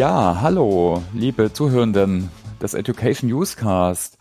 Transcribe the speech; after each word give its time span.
Ja, 0.00 0.40
hallo, 0.40 1.02
liebe 1.12 1.52
Zuhörenden 1.52 2.30
des 2.62 2.72
Education 2.72 3.28
Newscast. 3.28 4.16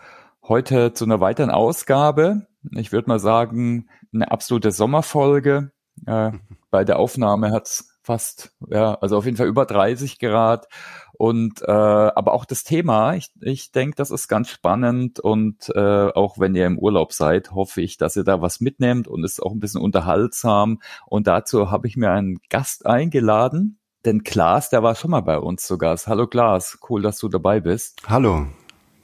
Heute 0.46 0.92
zu 0.92 1.06
einer 1.06 1.22
weiteren 1.22 1.52
Ausgabe. 1.52 2.48
Ich 2.72 2.92
würde 2.92 3.08
mal 3.08 3.20
sagen, 3.22 3.88
eine 4.14 4.30
absolute 4.30 4.74
Sommerfolge. 4.74 5.72
Äh, 6.06 6.32
bei 6.70 6.84
der 6.84 7.00
Aufnahme 7.00 7.52
hat 7.52 7.68
es 7.68 7.98
fast, 8.04 8.52
ja, 8.68 8.96
also 8.96 9.16
auf 9.16 9.24
jeden 9.24 9.38
Fall 9.38 9.48
über 9.48 9.66
30 9.66 10.20
Grad. 10.20 10.68
Und 11.14 11.62
äh, 11.62 11.72
aber 11.72 12.34
auch 12.34 12.44
das 12.44 12.66
Thema, 12.66 13.14
ich, 13.14 13.32
ich 13.40 13.72
denke, 13.72 13.96
das 13.96 14.12
ist 14.12 14.28
ganz 14.28 14.50
spannend 14.50 15.22
und 15.22 15.70
äh, 15.76 16.10
auch 16.10 16.40
wenn 16.40 16.56
ihr 16.56 16.66
im 16.66 16.78
Urlaub 16.78 17.14
seid, 17.14 17.52
hoffe 17.52 17.82
ich, 17.82 17.96
dass 17.96 18.18
ihr 18.18 18.26
da 18.26 18.42
was 18.42 18.60
mitnehmt 18.60 19.08
und 19.08 19.24
es 19.24 19.34
ist 19.34 19.44
auch 19.44 19.54
ein 19.54 19.62
bisschen 19.62 19.82
unterhaltsam. 19.82 20.82
Und 21.06 21.28
dazu 21.28 21.72
habe 21.72 21.88
ich 21.88 21.96
mir 21.96 22.12
einen 22.12 22.40
Gast 22.50 22.86
eingeladen, 22.86 23.79
denn 24.06 24.24
Klaas, 24.24 24.70
der 24.70 24.84
war 24.84 24.96
schon 24.96 25.12
mal 25.12 25.22
bei 25.22 25.38
uns 25.38 25.64
zu 25.64 25.78
Gast. 25.78 26.08
Hallo 26.08 26.28
Klaas, 26.28 26.80
cool, 26.90 27.02
dass 27.02 27.18
du 27.20 27.28
dabei 27.28 27.60
bist. 27.60 28.02
Hallo, 28.08 28.48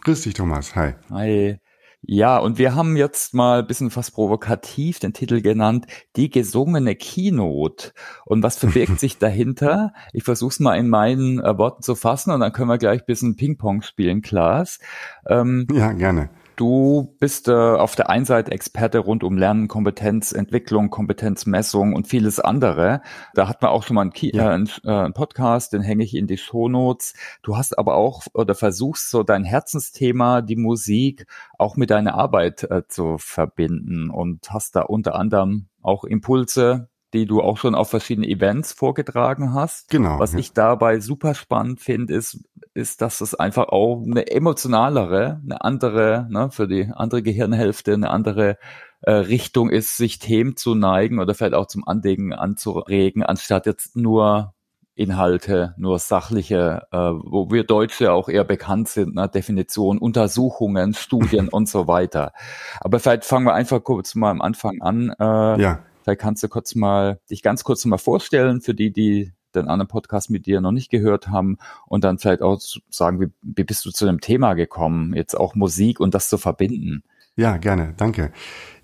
grüß 0.03 0.21
dich 0.21 0.33
Thomas, 0.33 0.75
hi. 0.75 0.93
Hi. 1.11 1.59
Ja, 2.07 2.37
und 2.37 2.59
wir 2.59 2.75
haben 2.75 2.97
jetzt 2.97 3.33
mal 3.33 3.59
ein 3.59 3.67
bisschen 3.67 3.89
fast 3.89 4.13
provokativ 4.13 4.99
den 4.99 5.13
Titel 5.13 5.41
genannt, 5.41 5.87
die 6.15 6.29
gesungene 6.29 6.95
Keynote. 6.95 7.93
Und 8.25 8.43
was 8.43 8.57
verbirgt 8.57 8.99
sich 8.99 9.17
dahinter? 9.17 9.91
Ich 10.13 10.23
versuche 10.23 10.51
es 10.51 10.59
mal 10.59 10.75
in 10.75 10.87
meinen 10.87 11.39
äh, 11.39 11.57
Worten 11.57 11.81
zu 11.81 11.95
fassen 11.95 12.31
und 12.31 12.41
dann 12.41 12.53
können 12.53 12.69
wir 12.69 12.77
gleich 12.77 13.01
ein 13.01 13.05
bisschen 13.07 13.35
Ping-Pong 13.35 13.81
spielen, 13.81 14.21
Klaas. 14.21 14.79
Ähm, 15.27 15.67
ja, 15.71 15.93
gerne. 15.93 16.29
Du 16.55 17.15
bist 17.19 17.47
äh, 17.47 17.51
auf 17.51 17.95
der 17.95 18.09
einen 18.09 18.25
Seite 18.25 18.51
Experte 18.51 18.99
rund 18.99 19.23
um 19.23 19.37
Lernen, 19.37 19.67
Kompetenzentwicklung, 19.67 20.89
Kompetenzmessung 20.89 21.93
und 21.93 22.07
vieles 22.07 22.39
andere. 22.39 23.01
Da 23.33 23.49
hat 23.49 23.61
man 23.61 23.71
auch 23.71 23.83
schon 23.83 23.95
mal 23.95 24.01
einen, 24.01 24.13
Key 24.13 24.31
ja. 24.33 24.51
äh, 24.51 24.53
einen, 24.53 24.69
äh, 24.83 24.89
einen 24.89 25.13
Podcast, 25.13 25.73
den 25.73 25.81
hänge 25.81 26.03
ich 26.03 26.15
in 26.15 26.27
die 26.27 26.37
Shownotes. 26.37 27.13
Du 27.43 27.57
hast 27.57 27.77
aber 27.77 27.95
auch 27.95 28.23
oder 28.33 28.55
versuchst 28.55 29.09
so 29.09 29.23
dein 29.23 29.43
Herzensthema, 29.43 30.41
die 30.41 30.55
Musik, 30.55 31.25
auch 31.57 31.75
mit 31.75 31.89
deiner 31.89 32.15
Arbeit 32.15 32.63
äh, 32.63 32.87
zu 32.87 33.17
verbinden 33.17 34.09
und 34.09 34.49
hast 34.49 34.75
da 34.75 34.81
unter 34.81 35.15
anderem 35.15 35.67
auch 35.81 36.03
Impulse 36.03 36.89
die 37.15 37.25
du 37.25 37.41
auch 37.41 37.57
schon 37.57 37.75
auf 37.75 37.89
verschiedenen 37.89 38.29
Events 38.29 38.73
vorgetragen 38.73 39.53
hast. 39.53 39.89
Genau. 39.89 40.19
Was 40.19 40.33
ja. 40.33 40.39
ich 40.39 40.51
dabei 40.51 40.99
super 40.99 41.33
spannend 41.33 41.79
finde, 41.79 42.13
ist, 42.13 42.43
ist, 42.75 43.01
dass 43.01 43.21
es 43.21 43.33
einfach 43.33 43.69
auch 43.69 44.03
eine 44.03 44.29
emotionalere, 44.29 45.41
eine 45.43 45.61
andere, 45.63 46.27
ne, 46.29 46.51
für 46.51 46.67
die 46.67 46.91
andere 46.93 47.23
Gehirnhälfte, 47.23 47.93
eine 47.93 48.09
andere 48.09 48.57
äh, 49.01 49.11
Richtung 49.11 49.69
ist, 49.69 49.97
sich 49.97 50.19
Themen 50.19 50.57
zu 50.57 50.75
neigen 50.75 51.19
oder 51.19 51.33
vielleicht 51.33 51.53
auch 51.53 51.67
zum 51.67 51.87
Anlegen 51.87 52.33
anzuregen, 52.33 53.23
anstatt 53.23 53.65
jetzt 53.65 53.95
nur 53.95 54.53
Inhalte, 54.95 55.73
nur 55.77 55.99
sachliche, 55.99 56.87
äh, 56.91 56.97
wo 56.97 57.51
wir 57.51 57.65
Deutsche 57.65 58.13
auch 58.13 58.29
eher 58.29 58.45
bekannt 58.45 58.87
sind, 58.87 59.15
ne? 59.15 59.27
Definition, 59.27 59.97
Untersuchungen, 59.97 60.93
Studien 60.93 61.49
und 61.51 61.67
so 61.67 61.87
weiter. 61.87 62.31
Aber 62.79 62.99
vielleicht 62.99 63.25
fangen 63.25 63.45
wir 63.45 63.53
einfach 63.53 63.83
kurz 63.83 64.15
mal 64.15 64.31
am 64.31 64.41
Anfang 64.41 64.81
an. 64.81 65.13
Äh, 65.19 65.61
ja. 65.61 65.79
Vielleicht 66.03 66.21
kannst 66.21 66.43
du 66.43 66.49
kurz 66.49 66.75
mal, 66.75 67.19
dich 67.29 67.41
ganz 67.41 67.63
kurz 67.63 67.83
mal 67.85 67.97
vorstellen 67.97 68.61
für 68.61 68.73
die, 68.73 68.93
die 68.93 69.33
den 69.55 69.67
anderen 69.67 69.87
Podcast 69.87 70.29
mit 70.29 70.45
dir 70.45 70.61
noch 70.61 70.71
nicht 70.71 70.89
gehört 70.89 71.27
haben 71.27 71.57
und 71.87 72.03
dann 72.03 72.17
vielleicht 72.17 72.41
auch 72.41 72.59
sagen, 72.89 73.21
wie, 73.21 73.27
wie 73.41 73.63
bist 73.63 73.85
du 73.85 73.91
zu 73.91 74.05
dem 74.05 74.21
Thema 74.21 74.53
gekommen, 74.53 75.13
jetzt 75.15 75.35
auch 75.35 75.55
Musik 75.55 75.99
und 75.99 76.13
das 76.13 76.29
zu 76.29 76.37
verbinden? 76.37 77.03
Ja, 77.37 77.57
gerne, 77.57 77.93
danke. 77.97 78.31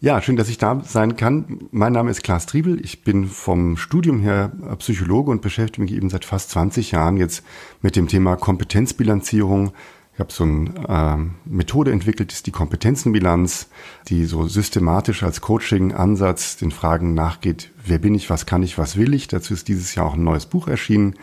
Ja, 0.02 0.22
schön, 0.22 0.36
dass 0.36 0.50
ich 0.50 0.58
da 0.58 0.82
sein 0.84 1.16
kann. 1.16 1.70
Mein 1.72 1.94
Name 1.94 2.12
ist 2.12 2.22
Klaas 2.22 2.48
Triebel. 2.48 2.84
Ich 2.84 3.02
bin 3.04 3.26
vom 3.28 3.78
Studium 3.78 4.20
her 4.20 4.52
Psychologe 4.80 5.32
und 5.32 5.42
beschäftige 5.42 5.84
mich 5.84 5.94
eben 5.94 6.10
seit 6.10 6.26
fast 6.26 6.50
20 6.50 6.92
Jahren 6.92 7.16
jetzt 7.16 7.46
mit 7.82 7.96
dem 7.96 8.10
Thema 8.10 8.36
Kompetenzbilanzierung, 8.36 9.72
ich 10.22 10.24
habe 10.24 10.34
so 10.34 10.44
eine 10.44 11.32
äh, 11.46 11.50
Methode 11.50 11.92
entwickelt, 11.92 12.32
ist 12.32 12.46
die 12.46 12.52
Kompetenzenbilanz, 12.52 13.70
die 14.08 14.26
so 14.26 14.48
systematisch 14.48 15.24
als 15.24 15.42
Coaching-Ansatz 15.42 16.58
den 16.58 16.70
Fragen 16.70 17.16
nachgeht, 17.16 17.72
wer 17.84 17.98
bin 17.98 18.14
ich, 18.14 18.30
was 18.30 18.46
kann 18.46 18.62
ich, 18.62 18.78
was 18.78 18.98
will 18.98 19.16
ich. 19.16 19.28
Dazu 19.28 19.56
ist 19.56 19.68
dieses 19.68 19.96
Jahr 19.96 20.06
auch 20.06 20.14
ein 20.14 20.24
neues 20.24 20.46
Buch 20.46 20.68
erschienen, 20.68 21.16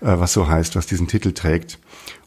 äh, 0.00 0.20
was 0.20 0.32
so 0.32 0.46
heißt, 0.46 0.76
was 0.76 0.86
diesen 0.86 1.08
Titel 1.08 1.32
trägt. 1.32 1.80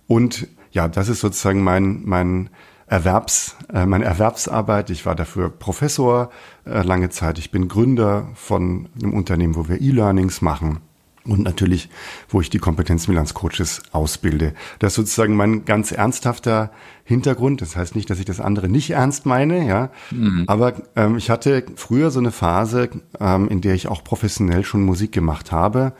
Und 0.05 0.49
ja, 0.71 0.89
das 0.89 1.07
ist 1.07 1.21
sozusagen 1.21 1.63
mein, 1.63 2.01
mein 2.03 2.49
Erwerbs, 2.87 3.55
äh, 3.73 3.85
meine 3.85 4.03
Erwerbsarbeit. 4.03 4.89
Ich 4.89 5.05
war 5.05 5.15
dafür 5.15 5.49
Professor 5.49 6.29
äh, 6.65 6.81
lange 6.81 7.09
Zeit. 7.09 7.39
Ich 7.39 7.51
bin 7.51 7.69
Gründer 7.69 8.27
von 8.35 8.89
einem 9.01 9.13
Unternehmen, 9.13 9.55
wo 9.55 9.69
wir 9.69 9.79
E-Learnings 9.79 10.41
machen 10.41 10.81
und 11.27 11.43
natürlich, 11.43 11.89
wo 12.29 12.41
ich 12.41 12.49
die 12.49 12.59
Kompetenzbilanzcoaches 12.59 13.83
ausbilde. 13.91 14.53
Das 14.79 14.93
ist 14.93 14.95
sozusagen 14.95 15.35
mein 15.35 15.65
ganz 15.65 15.91
ernsthafter 15.91 16.71
Hintergrund. 17.03 17.61
Das 17.61 17.75
heißt 17.75 17.95
nicht, 17.95 18.09
dass 18.09 18.19
ich 18.19 18.25
das 18.25 18.39
andere 18.39 18.67
nicht 18.69 18.91
ernst 18.91 19.25
meine, 19.25 19.67
ja. 19.67 19.91
Mhm. 20.11 20.43
Aber 20.47 20.73
ähm, 20.95 21.17
ich 21.17 21.29
hatte 21.29 21.63
früher 21.75 22.11
so 22.11 22.19
eine 22.19 22.31
Phase, 22.31 22.89
ähm, 23.19 23.47
in 23.49 23.61
der 23.61 23.75
ich 23.75 23.87
auch 23.87 24.03
professionell 24.03 24.65
schon 24.65 24.83
Musik 24.83 25.11
gemacht 25.11 25.51
habe. 25.51 25.93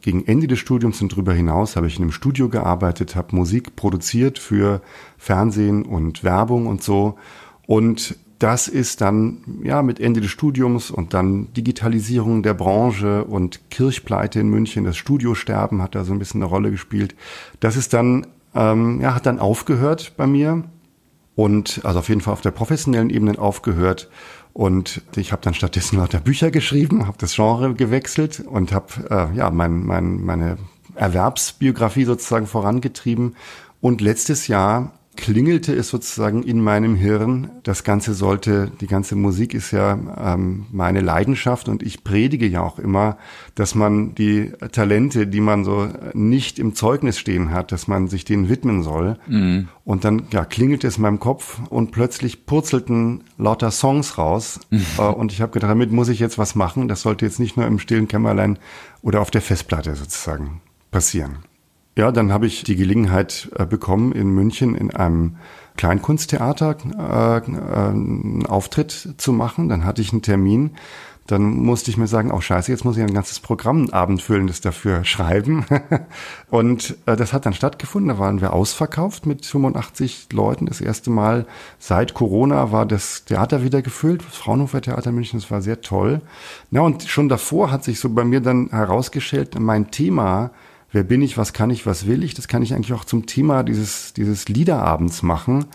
Gegen 0.00 0.26
Ende 0.26 0.46
des 0.46 0.58
Studiums 0.58 1.02
und 1.02 1.12
darüber 1.12 1.34
hinaus 1.34 1.76
habe 1.76 1.86
ich 1.86 1.96
in 1.96 2.02
einem 2.02 2.12
Studio 2.12 2.48
gearbeitet, 2.48 3.16
habe 3.16 3.34
Musik 3.34 3.76
produziert 3.76 4.38
für 4.38 4.80
Fernsehen 5.16 5.84
und 5.84 6.24
Werbung 6.24 6.66
und 6.66 6.82
so. 6.82 7.16
Und 7.66 8.16
das 8.38 8.68
ist 8.68 9.00
dann 9.00 9.38
ja 9.64 9.82
mit 9.82 9.98
Ende 9.98 10.20
des 10.20 10.30
Studiums 10.30 10.90
und 10.90 11.12
dann 11.14 11.52
Digitalisierung 11.54 12.42
der 12.42 12.54
Branche 12.54 13.24
und 13.24 13.70
Kirchpleite 13.70 14.40
in 14.40 14.48
München, 14.48 14.84
das 14.84 14.96
Studiosterben 14.96 15.82
hat 15.82 15.94
da 15.94 16.04
so 16.04 16.12
ein 16.12 16.18
bisschen 16.18 16.42
eine 16.42 16.50
Rolle 16.50 16.70
gespielt. 16.70 17.16
Das 17.60 17.76
ist 17.76 17.92
dann 17.92 18.26
ähm, 18.54 19.00
ja 19.00 19.14
hat 19.14 19.26
dann 19.26 19.38
aufgehört 19.38 20.12
bei 20.16 20.26
mir 20.26 20.64
und 21.34 21.80
also 21.84 21.98
auf 22.00 22.08
jeden 22.08 22.20
Fall 22.20 22.32
auf 22.32 22.40
der 22.40 22.50
professionellen 22.50 23.10
Ebene 23.10 23.38
aufgehört. 23.38 24.08
Und 24.52 25.02
ich 25.14 25.30
habe 25.30 25.42
dann 25.42 25.54
stattdessen 25.54 25.98
lauter 25.98 26.18
Bücher 26.18 26.50
geschrieben, 26.50 27.06
habe 27.06 27.18
das 27.18 27.36
Genre 27.36 27.74
gewechselt 27.74 28.40
und 28.40 28.72
habe 28.72 29.30
äh, 29.32 29.36
ja 29.36 29.50
mein, 29.50 29.84
mein, 29.86 30.24
meine 30.24 30.58
Erwerbsbiografie 30.96 32.04
sozusagen 32.04 32.48
vorangetrieben. 32.48 33.36
Und 33.80 34.00
letztes 34.00 34.48
Jahr 34.48 34.97
klingelte 35.18 35.74
es 35.74 35.88
sozusagen 35.88 36.44
in 36.44 36.60
meinem 36.60 36.94
Hirn. 36.94 37.50
Das 37.64 37.82
Ganze 37.82 38.14
sollte, 38.14 38.70
die 38.80 38.86
ganze 38.86 39.16
Musik 39.16 39.52
ist 39.52 39.72
ja 39.72 39.98
ähm, 40.16 40.66
meine 40.70 41.00
Leidenschaft 41.00 41.68
und 41.68 41.82
ich 41.82 42.04
predige 42.04 42.46
ja 42.46 42.62
auch 42.62 42.78
immer, 42.78 43.18
dass 43.56 43.74
man 43.74 44.14
die 44.14 44.52
Talente, 44.70 45.26
die 45.26 45.40
man 45.40 45.64
so 45.64 45.88
nicht 46.14 46.60
im 46.60 46.76
Zeugnis 46.76 47.18
stehen 47.18 47.50
hat, 47.50 47.72
dass 47.72 47.88
man 47.88 48.06
sich 48.06 48.24
denen 48.24 48.48
widmen 48.48 48.84
soll. 48.84 49.18
Mhm. 49.26 49.66
Und 49.84 50.04
dann 50.04 50.22
ja, 50.30 50.44
klingelte 50.44 50.86
es 50.86 50.98
in 50.98 51.02
meinem 51.02 51.18
Kopf 51.18 51.58
und 51.68 51.90
plötzlich 51.90 52.46
purzelten 52.46 53.24
lauter 53.38 53.72
Songs 53.72 54.18
raus. 54.18 54.60
Mhm. 54.70 54.86
Äh, 54.98 55.02
und 55.02 55.32
ich 55.32 55.40
habe 55.40 55.50
gedacht, 55.50 55.70
damit 55.72 55.90
muss 55.90 56.08
ich 56.08 56.20
jetzt 56.20 56.38
was 56.38 56.54
machen. 56.54 56.86
Das 56.86 57.02
sollte 57.02 57.26
jetzt 57.26 57.40
nicht 57.40 57.56
nur 57.56 57.66
im 57.66 57.80
stillen 57.80 58.06
Kämmerlein 58.06 58.56
oder 59.02 59.20
auf 59.20 59.32
der 59.32 59.42
Festplatte 59.42 59.96
sozusagen 59.96 60.60
passieren. 60.92 61.38
Ja, 61.98 62.12
dann 62.12 62.32
habe 62.32 62.46
ich 62.46 62.62
die 62.62 62.76
Gelegenheit 62.76 63.50
äh, 63.56 63.66
bekommen, 63.66 64.12
in 64.12 64.30
München 64.30 64.76
in 64.76 64.94
einem 64.94 65.34
Kleinkunsttheater 65.76 66.76
äh, 66.96 67.38
äh, 67.38 67.88
einen 67.90 68.46
Auftritt 68.46 69.16
zu 69.16 69.32
machen. 69.32 69.68
Dann 69.68 69.84
hatte 69.84 70.00
ich 70.00 70.12
einen 70.12 70.22
Termin. 70.22 70.76
Dann 71.26 71.42
musste 71.42 71.90
ich 71.90 71.96
mir 71.96 72.06
sagen, 72.06 72.30
oh 72.30 72.40
scheiße, 72.40 72.70
jetzt 72.70 72.84
muss 72.84 72.96
ich 72.96 73.02
ein 73.02 73.12
ganzes 73.12 73.40
Programm 73.40 73.90
abendfüllendes 73.90 74.60
dafür 74.60 75.02
schreiben. 75.02 75.66
und 76.50 76.96
äh, 77.06 77.16
das 77.16 77.32
hat 77.32 77.46
dann 77.46 77.52
stattgefunden. 77.52 78.10
Da 78.10 78.20
waren 78.20 78.40
wir 78.40 78.52
ausverkauft 78.52 79.26
mit 79.26 79.44
85 79.44 80.28
Leuten. 80.32 80.66
Das 80.66 80.80
erste 80.80 81.10
Mal 81.10 81.46
seit 81.80 82.14
Corona 82.14 82.70
war 82.70 82.86
das 82.86 83.24
Theater 83.24 83.64
wieder 83.64 83.82
gefüllt. 83.82 84.22
Das 84.24 84.36
Fraunhofer 84.36 84.82
Theater 84.82 85.10
München, 85.10 85.40
das 85.40 85.50
war 85.50 85.62
sehr 85.62 85.80
toll. 85.80 86.20
Na, 86.70 86.82
und 86.82 87.02
schon 87.02 87.28
davor 87.28 87.72
hat 87.72 87.82
sich 87.82 87.98
so 87.98 88.08
bei 88.08 88.22
mir 88.22 88.40
dann 88.40 88.68
herausgestellt, 88.68 89.58
mein 89.58 89.90
Thema 89.90 90.52
wer 90.92 91.02
bin 91.02 91.22
ich, 91.22 91.38
was 91.38 91.52
kann 91.52 91.70
ich, 91.70 91.86
was 91.86 92.06
will 92.06 92.22
ich, 92.22 92.34
das 92.34 92.48
kann 92.48 92.62
ich 92.62 92.74
eigentlich 92.74 92.92
auch 92.92 93.04
zum 93.04 93.26
Thema 93.26 93.62
dieses, 93.62 94.12
dieses 94.14 94.48
Liederabends 94.48 95.22
machen. 95.22 95.66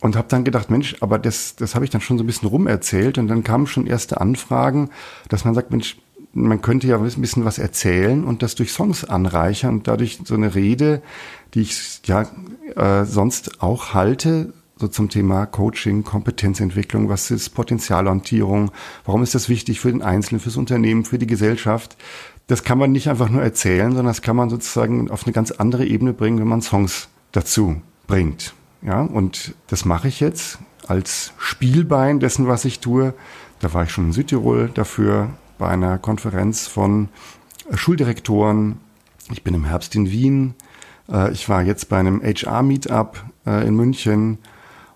Und 0.00 0.16
habe 0.16 0.26
dann 0.28 0.42
gedacht, 0.42 0.68
Mensch, 0.68 0.96
aber 1.00 1.16
das, 1.16 1.54
das 1.54 1.76
habe 1.76 1.84
ich 1.84 1.90
dann 1.92 2.00
schon 2.00 2.18
so 2.18 2.24
ein 2.24 2.26
bisschen 2.26 2.48
rumerzählt. 2.48 3.18
Und 3.18 3.28
dann 3.28 3.44
kamen 3.44 3.68
schon 3.68 3.86
erste 3.86 4.20
Anfragen, 4.20 4.90
dass 5.28 5.44
man 5.44 5.54
sagt, 5.54 5.70
Mensch, 5.70 5.96
man 6.32 6.60
könnte 6.60 6.88
ja 6.88 6.98
ein 6.98 7.04
bisschen 7.04 7.44
was 7.44 7.58
erzählen 7.58 8.24
und 8.24 8.42
das 8.42 8.54
durch 8.54 8.72
Songs 8.72 9.04
anreichern 9.04 9.76
und 9.76 9.88
dadurch 9.88 10.18
so 10.24 10.34
eine 10.34 10.54
Rede, 10.54 11.02
die 11.54 11.60
ich 11.60 12.00
ja 12.06 12.26
äh, 12.74 13.04
sonst 13.04 13.62
auch 13.62 13.94
halte, 13.94 14.52
so 14.76 14.88
zum 14.88 15.08
Thema 15.08 15.46
Coaching, 15.46 16.02
Kompetenzentwicklung, 16.02 17.08
was 17.08 17.30
ist 17.30 17.50
Potenzialorientierung, 17.50 18.72
warum 19.04 19.22
ist 19.22 19.34
das 19.34 19.48
wichtig 19.48 19.78
für 19.78 19.92
den 19.92 20.02
Einzelnen, 20.02 20.40
fürs 20.40 20.56
Unternehmen, 20.56 21.04
für 21.04 21.18
die 21.18 21.26
Gesellschaft, 21.26 21.96
das 22.46 22.64
kann 22.64 22.78
man 22.78 22.92
nicht 22.92 23.08
einfach 23.08 23.28
nur 23.28 23.42
erzählen, 23.42 23.88
sondern 23.88 24.06
das 24.06 24.22
kann 24.22 24.36
man 24.36 24.50
sozusagen 24.50 25.10
auf 25.10 25.24
eine 25.24 25.32
ganz 25.32 25.50
andere 25.50 25.86
Ebene 25.86 26.12
bringen, 26.12 26.38
wenn 26.38 26.48
man 26.48 26.62
Songs 26.62 27.08
dazu 27.32 27.80
bringt. 28.06 28.54
Ja, 28.82 29.02
und 29.02 29.54
das 29.68 29.84
mache 29.84 30.08
ich 30.08 30.20
jetzt 30.20 30.58
als 30.86 31.32
Spielbein 31.38 32.20
dessen, 32.20 32.48
was 32.48 32.64
ich 32.64 32.80
tue. 32.80 33.14
Da 33.60 33.72
war 33.72 33.84
ich 33.84 33.90
schon 33.90 34.06
in 34.06 34.12
Südtirol 34.12 34.70
dafür 34.74 35.30
bei 35.58 35.68
einer 35.68 35.98
Konferenz 35.98 36.66
von 36.66 37.08
Schuldirektoren. 37.72 38.80
Ich 39.30 39.44
bin 39.44 39.54
im 39.54 39.64
Herbst 39.64 39.94
in 39.94 40.10
Wien 40.10 40.54
Äh, 41.08 41.32
ich 41.32 41.48
war 41.48 41.62
jetzt 41.62 41.88
bei 41.88 41.98
einem 41.98 42.22
HR-Meetup 42.22 43.24
äh, 43.46 43.66
in 43.66 43.74
München 43.74 44.38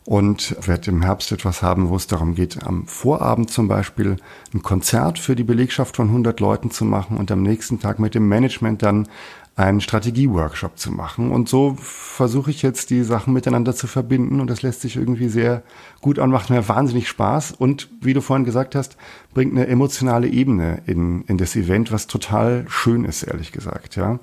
und 0.07 0.57
werde 0.67 0.91
im 0.93 1.03
Herbst 1.03 1.33
etwas 1.33 1.63
haben, 1.63 1.91
wo 1.91 1.97
es 1.97 2.07
darum 2.07 2.35
geht, 2.37 2.65
am 2.65 2.87
Vorabend 2.87 3.51
zum 3.51 3.67
Beispiel 3.69 4.17
ein 4.55 4.63
Konzert 4.63 5.19
für 5.19 5.35
die 5.35 5.45
Belegschaft 5.45 5.97
von 5.97 6.09
100 6.09 6.39
Leuten 6.41 6.71
zu 6.71 6.85
machen 6.85 7.17
und 7.17 7.31
am 7.31 7.43
nächsten 7.43 7.81
Tag 7.81 7.99
mit 7.99 8.15
dem 8.15 8.29
Management 8.29 8.83
dann 8.83 9.09
einen 9.57 9.81
Strategieworkshop 9.81 10.79
zu 10.79 10.93
machen. 10.93 11.33
Und 11.33 11.49
so 11.49 11.77
versuche 11.81 12.51
ich 12.51 12.63
jetzt 12.63 12.91
die 12.91 13.03
Sachen 13.03 13.33
miteinander 13.33 13.75
zu 13.75 13.87
verbinden 13.87 14.41
und 14.41 14.49
das 14.49 14.63
lässt 14.63 14.83
sich 14.83 14.97
irgendwie 14.97 15.29
sehr 15.29 15.63
gut 16.01 16.19
an, 16.19 16.31
macht 16.31 16.51
mir 16.51 16.69
wahnsinnig 16.69 17.09
Spaß 17.09 17.53
und 17.53 17.89
wie 18.01 18.13
du 18.13 18.21
vorhin 18.21 18.45
gesagt 18.45 18.75
hast, 18.75 18.97
bringt 19.37 19.53
eine 19.53 19.67
emotionale 19.67 20.29
Ebene 20.29 20.81
in, 20.87 21.21
in 21.27 21.37
das 21.37 21.57
Event, 21.57 21.93
was 21.93 22.07
total 22.07 22.65
schön 22.69 23.05
ist, 23.05 23.23
ehrlich 23.23 23.53
gesagt, 23.53 23.95
ja. 23.95 24.19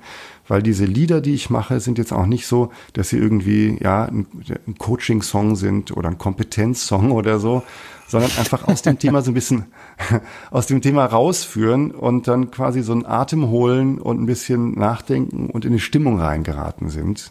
Weil 0.48 0.60
diese 0.60 0.86
Lieder, 0.86 1.20
die 1.20 1.34
ich 1.34 1.50
mache, 1.50 1.78
sind 1.78 1.98
jetzt 1.98 2.12
auch 2.12 2.26
nicht 2.26 2.48
so, 2.48 2.72
dass 2.94 3.10
sie 3.10 3.18
irgendwie, 3.18 3.78
ja, 3.80 4.06
ein, 4.06 4.26
ein 4.66 4.74
Coaching-Song 4.76 5.54
sind 5.54 5.96
oder 5.96 6.08
ein 6.08 6.18
Kompetenz-Song 6.18 7.12
oder 7.12 7.38
so, 7.38 7.62
sondern 8.08 8.32
einfach 8.38 8.66
aus 8.66 8.82
dem 8.82 8.98
Thema 8.98 9.22
so 9.22 9.30
ein 9.30 9.34
bisschen, 9.34 9.66
aus 10.50 10.66
dem 10.66 10.82
Thema 10.82 11.04
rausführen 11.04 11.92
und 11.92 12.26
dann 12.26 12.50
quasi 12.50 12.82
so 12.82 12.90
einen 12.90 13.06
Atem 13.06 13.50
holen 13.50 14.00
und 14.00 14.20
ein 14.20 14.26
bisschen 14.26 14.72
nachdenken 14.72 15.48
und 15.48 15.64
in 15.64 15.70
eine 15.70 15.78
Stimmung 15.78 16.18
reingeraten 16.18 16.88
sind. 16.88 17.30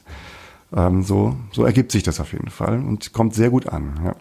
Ähm, 0.73 1.03
so, 1.03 1.35
so 1.51 1.65
ergibt 1.65 1.91
sich 1.91 2.03
das 2.03 2.21
auf 2.21 2.31
jeden 2.31 2.49
Fall 2.49 2.79
und 2.79 3.11
kommt 3.11 3.33
sehr 3.35 3.49
gut 3.49 3.67
an. 3.67 3.99
Ja. 4.05 4.15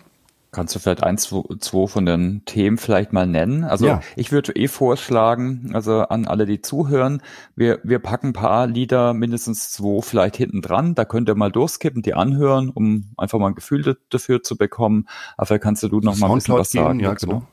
Kannst 0.54 0.74
du 0.74 0.80
vielleicht 0.80 1.02
ein, 1.02 1.16
zwei, 1.16 1.42
zwei 1.60 1.86
von 1.86 2.04
den 2.04 2.44
Themen 2.44 2.76
vielleicht 2.76 3.14
mal 3.14 3.26
nennen? 3.26 3.64
Also 3.64 3.86
ja. 3.86 4.02
ich 4.16 4.32
würde 4.32 4.54
eh 4.54 4.68
vorschlagen, 4.68 5.70
also 5.72 6.00
an 6.02 6.26
alle, 6.26 6.44
die 6.44 6.60
zuhören, 6.60 7.22
wir, 7.56 7.80
wir 7.84 8.00
packen 8.00 8.28
ein 8.28 8.32
paar 8.34 8.66
Lieder, 8.66 9.14
mindestens 9.14 9.72
zwei 9.72 10.02
vielleicht 10.02 10.36
hinten 10.36 10.60
dran. 10.60 10.94
Da 10.94 11.06
könnt 11.06 11.30
ihr 11.30 11.34
mal 11.36 11.50
durchskippen, 11.50 12.02
die 12.02 12.12
anhören, 12.12 12.68
um 12.68 13.14
einfach 13.16 13.38
mal 13.38 13.48
ein 13.48 13.54
Gefühl 13.54 13.96
dafür 14.10 14.42
zu 14.42 14.58
bekommen. 14.58 15.06
Aber 15.38 15.46
vielleicht 15.46 15.62
kannst 15.62 15.84
du 15.84 16.00
noch 16.00 16.18
mal 16.18 16.28
ein 16.28 16.34
bisschen 16.34 16.54
was 16.54 16.70
sagen. 16.70 17.00
Ja, 17.00 17.14
genau. 17.14 17.44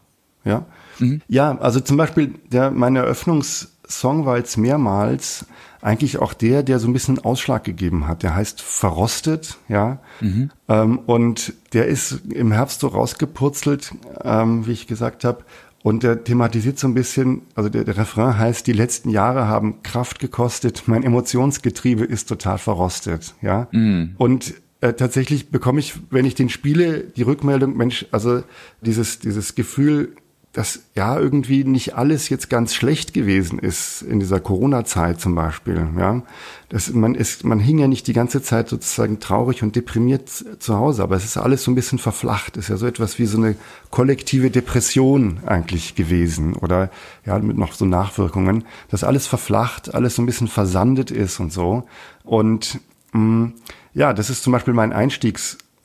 Ja. 0.43 0.65
Mhm. 0.99 1.21
ja, 1.29 1.57
also 1.57 1.79
zum 1.79 1.95
Beispiel 1.95 2.33
der, 2.51 2.69
mein 2.69 2.97
Eröffnungssong 2.97 4.25
war 4.25 4.37
jetzt 4.37 4.57
mehrmals 4.57 5.45
eigentlich 5.81 6.19
auch 6.19 6.33
der, 6.33 6.63
der 6.63 6.79
so 6.79 6.87
ein 6.87 6.93
bisschen 6.93 7.19
Ausschlag 7.19 7.63
gegeben 7.63 8.07
hat. 8.07 8.23
Der 8.23 8.35
heißt 8.35 8.61
Verrostet, 8.61 9.57
ja. 9.67 9.99
Mhm. 10.19 10.51
Ähm, 10.67 10.99
und 10.99 11.53
der 11.73 11.87
ist 11.87 12.21
im 12.29 12.51
Herbst 12.51 12.81
so 12.81 12.87
rausgepurzelt, 12.87 13.93
ähm, 14.23 14.67
wie 14.67 14.73
ich 14.73 14.87
gesagt 14.87 15.23
habe. 15.23 15.43
Und 15.81 16.03
der 16.03 16.23
thematisiert 16.23 16.77
so 16.77 16.87
ein 16.87 16.93
bisschen, 16.93 17.43
also 17.55 17.69
der, 17.69 17.85
der 17.85 17.95
Refrain 17.95 18.37
heißt, 18.37 18.67
die 18.67 18.73
letzten 18.73 19.09
Jahre 19.09 19.47
haben 19.47 19.81
Kraft 19.81 20.19
gekostet, 20.19 20.83
mein 20.87 21.03
Emotionsgetriebe 21.03 22.03
ist 22.03 22.27
total 22.27 22.57
verrostet, 22.57 23.33
ja. 23.41 23.69
Mhm. 23.71 24.15
Und 24.17 24.55
äh, 24.81 24.93
tatsächlich 24.93 25.51
bekomme 25.51 25.79
ich, 25.79 25.95
wenn 26.09 26.25
ich 26.25 26.35
den 26.35 26.49
spiele, 26.49 27.01
die 27.03 27.21
Rückmeldung, 27.21 27.77
Mensch, 27.77 28.05
also 28.11 28.43
dieses, 28.81 29.19
dieses 29.19 29.55
Gefühl, 29.55 30.15
dass 30.53 30.81
ja 30.95 31.19
irgendwie 31.19 31.63
nicht 31.63 31.95
alles 31.95 32.29
jetzt 32.29 32.49
ganz 32.49 32.73
schlecht 32.73 33.13
gewesen 33.13 33.59
ist 33.59 34.01
in 34.01 34.19
dieser 34.19 34.39
Corona-Zeit 34.39 35.21
zum 35.21 35.35
Beispiel. 35.35 35.87
Ja, 35.95 36.23
das, 36.69 36.91
man 36.91 37.13
ist, 37.13 37.43
man 37.43 37.59
hing 37.59 37.77
ja 37.77 37.87
nicht 37.87 38.07
die 38.07 38.13
ganze 38.13 38.41
Zeit 38.41 38.67
sozusagen 38.67 39.19
traurig 39.19 39.61
und 39.61 39.75
deprimiert 39.75 40.29
zu 40.29 40.75
Hause, 40.75 41.03
aber 41.03 41.15
es 41.15 41.23
ist 41.23 41.37
alles 41.37 41.63
so 41.63 41.71
ein 41.71 41.75
bisschen 41.75 41.99
verflacht. 41.99 42.57
Es 42.57 42.65
ist 42.65 42.69
ja 42.69 42.77
so 42.77 42.87
etwas 42.87 43.19
wie 43.19 43.27
so 43.27 43.37
eine 43.37 43.55
kollektive 43.91 44.49
Depression 44.49 45.39
eigentlich 45.45 45.93
gewesen 45.93 46.55
oder 46.55 46.89
ja 47.25 47.37
mit 47.37 47.57
noch 47.57 47.73
so 47.73 47.85
Nachwirkungen, 47.85 48.63
dass 48.89 49.03
alles 49.03 49.27
verflacht, 49.27 49.93
alles 49.93 50.15
so 50.15 50.23
ein 50.23 50.25
bisschen 50.25 50.47
versandet 50.47 51.11
ist 51.11 51.39
und 51.39 51.53
so. 51.53 51.83
Und 52.23 52.79
mh, 53.13 53.19
mm, 53.19 53.53
ja, 53.93 54.13
das 54.13 54.29
ist 54.29 54.43
zum 54.43 54.53
Beispiel 54.53 54.73
mein 54.73 54.93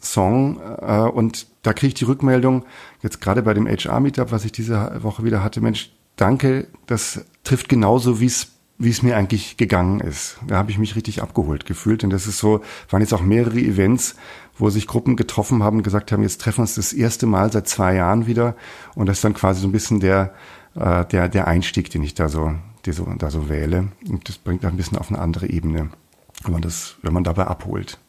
Einstiegssong 0.05 0.61
äh, 0.81 1.09
und 1.09 1.47
da 1.63 1.73
kriege 1.73 1.89
ich 1.89 1.95
die 1.95 2.05
Rückmeldung, 2.05 2.65
jetzt 3.03 3.21
gerade 3.21 3.43
bei 3.43 3.55
dem 3.55 3.67
HR-Meetup, 3.67 4.31
was 4.31 4.45
ich 4.45 4.53
diese 4.53 5.03
Woche 5.03 5.25
wieder 5.25 5.43
hatte, 5.43 5.61
Mensch, 5.61 5.93
danke, 6.17 6.69
das 6.87 7.25
trifft 7.43 7.69
genauso, 7.69 8.21
wie 8.21 8.27
es 8.27 8.51
wie 8.77 8.91
es 8.91 9.05
mir 9.05 9.17
eigentlich 9.17 9.57
gegangen 9.57 10.01
ist. 10.01 10.37
Da 10.49 10.57
habe 10.57 10.73
ich 10.73 10.79
mich 10.79 10.97
richtig 10.97 11.23
abgeholt 11.23 11.65
gefühlt. 11.65 12.03
Und 12.03 12.11
das 12.11 12.27
ist 12.27 12.39
so, 12.39 12.61
waren 12.91 13.03
jetzt 13.03 13.15
auch 13.15 13.23
mehrere 13.23 13.61
Events, 13.61 14.17
wo 14.59 14.69
sich 14.69 14.89
Gruppen 14.89 15.15
getroffen 15.15 15.63
haben 15.63 15.77
und 15.77 15.83
gesagt 15.85 16.11
haben, 16.11 16.23
jetzt 16.23 16.41
treffen 16.41 16.59
wir 16.59 16.63
uns 16.63 16.75
das 16.75 16.93
erste 16.93 17.27
Mal 17.27 17.53
seit 17.53 17.69
zwei 17.69 17.95
Jahren 17.95 18.27
wieder. 18.27 18.57
Und 18.97 19.07
das 19.07 19.19
ist 19.19 19.25
dann 19.25 19.35
quasi 19.35 19.61
so 19.61 19.69
ein 19.69 19.73
bisschen 19.73 20.01
der, 20.01 20.35
äh, 20.75 21.05
der, 21.05 21.29
der 21.29 21.47
Einstieg, 21.47 21.89
den 21.91 22.03
ich 22.03 22.15
da 22.15 22.29
so, 22.29 22.53
die 22.85 22.91
so, 22.91 23.07
da 23.17 23.31
so 23.31 23.49
wähle. 23.49 23.93
Und 24.09 24.29
das 24.29 24.39
bringt 24.39 24.65
ein 24.65 24.77
bisschen 24.77 24.99
auf 24.99 25.09
eine 25.09 25.21
andere 25.21 25.49
Ebene, 25.49 25.91
wenn 26.43 26.53
man 26.53 26.61
das, 26.61 26.97
wenn 27.01 27.13
man 27.13 27.23
dabei 27.23 27.47
abholt. 27.47 28.01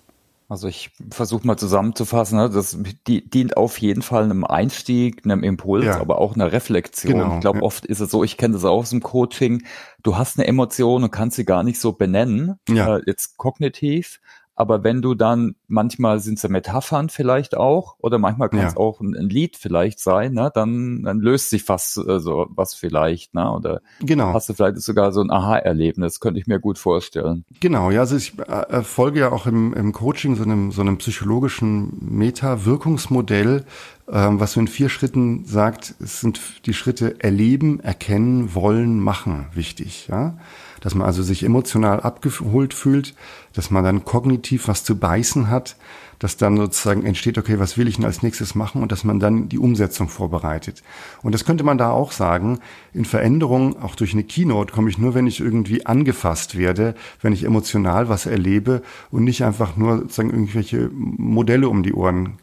Also 0.47 0.67
ich 0.67 0.91
versuche 1.09 1.47
mal 1.47 1.57
zusammenzufassen, 1.57 2.37
ne? 2.37 2.49
das 2.51 2.77
die, 3.07 3.27
dient 3.27 3.57
auf 3.57 3.79
jeden 3.79 4.03
Fall 4.03 4.23
einem 4.23 4.43
Einstieg, 4.43 5.25
einem 5.25 5.43
Impuls, 5.43 5.85
ja. 5.85 5.99
aber 5.99 6.19
auch 6.19 6.35
einer 6.35 6.51
Reflexion. 6.51 7.13
Genau, 7.13 7.35
ich 7.35 7.41
glaube, 7.41 7.59
ja. 7.59 7.63
oft 7.63 7.85
ist 7.85 7.99
es 7.99 8.11
so, 8.11 8.23
ich 8.23 8.37
kenne 8.37 8.53
das 8.53 8.63
auch 8.63 8.77
aus 8.77 8.91
dem 8.91 9.01
Coaching, 9.01 9.63
du 10.03 10.17
hast 10.17 10.37
eine 10.37 10.47
Emotion 10.47 11.03
und 11.03 11.09
kannst 11.09 11.37
sie 11.37 11.45
gar 11.45 11.63
nicht 11.63 11.79
so 11.79 11.93
benennen, 11.93 12.59
ja. 12.69 12.97
äh, 12.97 13.01
jetzt 13.07 13.37
kognitiv, 13.37 14.19
aber 14.55 14.83
wenn 14.83 15.01
du 15.01 15.15
dann, 15.15 15.55
manchmal 15.67 16.19
sind 16.19 16.35
es 16.35 16.43
ja 16.43 16.49
Metaphern 16.49 17.09
vielleicht 17.09 17.57
auch, 17.57 17.95
oder 17.99 18.17
manchmal 18.19 18.49
kann 18.49 18.61
es 18.61 18.73
ja. 18.73 18.79
auch 18.79 19.01
ein, 19.01 19.15
ein, 19.15 19.29
Lied 19.29 19.57
vielleicht 19.57 19.99
sein, 19.99 20.33
ne? 20.33 20.49
dann, 20.53 21.03
dann 21.03 21.19
löst 21.19 21.49
sich 21.49 21.63
fast 21.63 21.97
äh, 21.97 22.19
so 22.19 22.47
was 22.49 22.73
vielleicht, 22.73 23.33
ne? 23.33 23.51
Oder 23.51 23.81
genau. 23.99 24.33
hast 24.33 24.47
du 24.47 24.53
vielleicht 24.53 24.77
sogar 24.77 25.11
so 25.11 25.21
ein 25.21 25.29
Aha-Erlebnis, 25.29 26.21
könnte 26.21 26.39
ich 26.39 26.47
mir 26.47 26.59
gut 26.59 26.77
vorstellen. 26.77 27.43
Genau, 27.59 27.91
ja, 27.91 28.01
also 28.01 28.15
ich 28.15 28.39
äh, 28.39 28.81
folge 28.83 29.19
ja 29.19 29.31
auch 29.31 29.45
im, 29.45 29.73
im 29.73 29.91
Coaching 29.91 30.35
so 30.35 30.43
einem, 30.43 30.71
so 30.71 30.81
einem 30.81 30.97
psychologischen 30.97 31.97
Meta-Wirkungsmodell, 31.99 33.65
ähm, 34.09 34.39
was 34.39 34.53
so 34.53 34.61
in 34.61 34.67
vier 34.67 34.87
Schritten 34.87 35.43
sagt, 35.43 35.95
es 35.99 36.21
sind 36.21 36.39
die 36.65 36.73
Schritte 36.73 37.19
erleben, 37.19 37.81
erkennen, 37.81 38.55
wollen, 38.55 38.99
machen 39.01 39.47
wichtig, 39.53 40.07
ja 40.07 40.37
dass 40.85 40.93
man 40.93 41.07
also 41.07 41.23
sich 41.23 41.41
emotional 41.41 41.99
abgeholt 41.99 42.75
fühlt, 42.75 43.15
dass 43.53 43.71
man 43.71 43.83
dann 43.83 44.05
kognitiv 44.05 44.67
was 44.67 44.83
zu 44.83 44.95
beißen 44.95 45.49
hat, 45.49 45.77
dass 46.19 46.37
dann 46.37 46.57
sozusagen 46.57 47.03
entsteht, 47.03 47.39
okay, 47.39 47.57
was 47.57 47.75
will 47.75 47.87
ich 47.87 47.95
denn 47.95 48.05
als 48.05 48.21
nächstes 48.21 48.53
machen 48.53 48.83
und 48.83 48.91
dass 48.91 49.03
man 49.03 49.19
dann 49.19 49.49
die 49.49 49.57
Umsetzung 49.57 50.09
vorbereitet. 50.09 50.83
Und 51.23 51.33
das 51.33 51.43
könnte 51.43 51.63
man 51.63 51.79
da 51.79 51.89
auch 51.89 52.11
sagen, 52.11 52.59
in 52.93 53.03
Veränderungen, 53.03 53.77
auch 53.81 53.95
durch 53.95 54.13
eine 54.13 54.23
Keynote, 54.23 54.71
komme 54.71 54.91
ich 54.91 54.99
nur, 54.99 55.15
wenn 55.15 55.25
ich 55.25 55.39
irgendwie 55.39 55.87
angefasst 55.87 56.55
werde, 56.55 56.93
wenn 57.19 57.33
ich 57.33 57.45
emotional 57.45 58.07
was 58.07 58.27
erlebe 58.27 58.83
und 59.09 59.23
nicht 59.23 59.43
einfach 59.43 59.77
nur 59.77 59.97
sozusagen 59.97 60.29
irgendwelche 60.29 60.91
Modelle 60.93 61.67
um 61.67 61.81
die 61.81 61.93
Ohren 61.93 62.37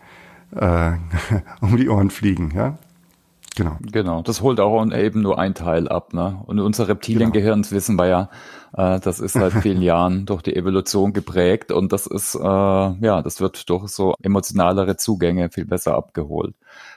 äh, 0.56 0.90
um 1.60 1.76
die 1.76 1.88
Ohren 1.88 2.10
fliegen, 2.10 2.50
ja. 2.56 2.76
Genau. 3.54 3.76
Genau. 3.80 4.22
Das 4.22 4.40
holt 4.40 4.60
auch 4.60 4.90
eben 4.92 5.20
nur 5.20 5.38
ein 5.38 5.54
Teil 5.54 5.88
ab, 5.88 6.14
ne? 6.14 6.42
Und 6.46 6.58
unser 6.58 6.88
Reptiliengehirn, 6.88 7.62
genau. 7.62 7.74
wissen 7.74 7.96
wir 7.96 8.06
ja, 8.06 8.30
äh, 8.74 8.98
das 9.00 9.20
ist 9.20 9.34
seit 9.34 9.52
vielen 9.62 9.82
Jahren 9.82 10.24
durch 10.24 10.42
die 10.42 10.56
Evolution 10.56 11.12
geprägt 11.12 11.70
und 11.70 11.92
das 11.92 12.06
ist, 12.06 12.34
äh, 12.34 12.40
ja, 12.40 13.20
das 13.22 13.40
wird 13.40 13.68
durch 13.68 13.88
so 13.88 14.14
emotionalere 14.22 14.96
Zugänge 14.96 15.50
viel 15.50 15.66
besser 15.66 15.94
abgeholt. 15.94 16.54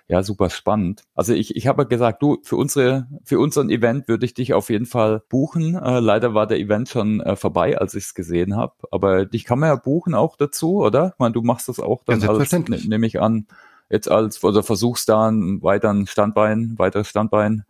Ja, 0.08 0.24
super 0.24 0.50
spannend. 0.50 1.04
Also 1.14 1.34
ich, 1.34 1.56
ich 1.56 1.68
habe 1.68 1.88
gesagt, 1.88 2.22
du, 2.22 2.38
für 2.44 2.56
unsere, 2.56 3.08
für 3.24 3.40
unseren 3.40 3.70
Event 3.70 4.08
würde 4.08 4.26
ich 4.26 4.34
dich 4.34 4.54
auf 4.54 4.70
jeden 4.70 4.86
Fall 4.86 5.24
buchen. 5.30 5.76
Äh, 5.76 6.00
leider 6.00 6.34
war 6.34 6.48
der 6.48 6.60
Event 6.60 6.88
schon 6.90 7.20
äh, 7.22 7.36
vorbei, 7.36 7.78
als 7.78 7.96
ich 7.96 8.06
es 8.06 8.14
gesehen 8.14 8.56
habe. 8.56 8.74
Aber 8.92 9.26
dich 9.26 9.46
kann 9.46 9.60
man 9.60 9.70
ja 9.70 9.76
buchen 9.76 10.14
auch 10.14 10.38
dazu, 10.38 10.78
oder? 10.78 11.14
Ich 11.14 11.20
meine, 11.20 11.34
du 11.34 11.42
machst 11.42 11.68
das 11.68 11.80
auch 11.80 12.04
dann 12.06 12.22
ja, 12.22 12.30
als, 12.30 12.52
ne, 12.52 12.80
nehme 12.88 13.08
ich 13.08 13.20
an 13.20 13.48
jetzt 13.89 14.10
als 14.10 14.44
oder 14.44 14.63
versuchst 14.63 15.10
da 15.10 15.30
ein 15.30 15.62
weiteren 15.62 16.08
Standbein, 16.08 16.74
weiteres 16.77 17.08
Standbein 17.08 17.63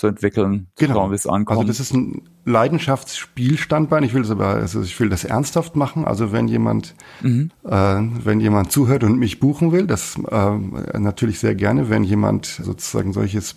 zu 0.00 0.06
entwickeln, 0.06 0.68
genau. 0.76 0.94
schauen, 0.94 1.10
wie 1.10 1.14
es 1.14 1.26
ankommt. 1.26 1.58
Also 1.58 1.68
das 1.68 1.78
ist 1.78 1.92
ein 1.92 2.22
Leidenschaftsspielstandbein. 2.46 4.02
Ich 4.02 4.14
will 4.14 4.22
das 4.22 4.30
aber, 4.30 4.46
also 4.46 4.80
ich 4.80 4.98
will 4.98 5.10
das 5.10 5.24
ernsthaft 5.24 5.76
machen. 5.76 6.06
Also 6.06 6.32
wenn 6.32 6.48
jemand, 6.48 6.94
mhm. 7.20 7.50
äh, 7.64 7.70
wenn 7.70 8.40
jemand 8.40 8.72
zuhört 8.72 9.04
und 9.04 9.18
mich 9.18 9.40
buchen 9.40 9.72
will, 9.72 9.86
das 9.86 10.16
äh, 10.16 10.98
natürlich 10.98 11.38
sehr 11.38 11.54
gerne. 11.54 11.90
Wenn 11.90 12.02
jemand 12.02 12.46
sozusagen 12.46 13.12
solches, 13.12 13.56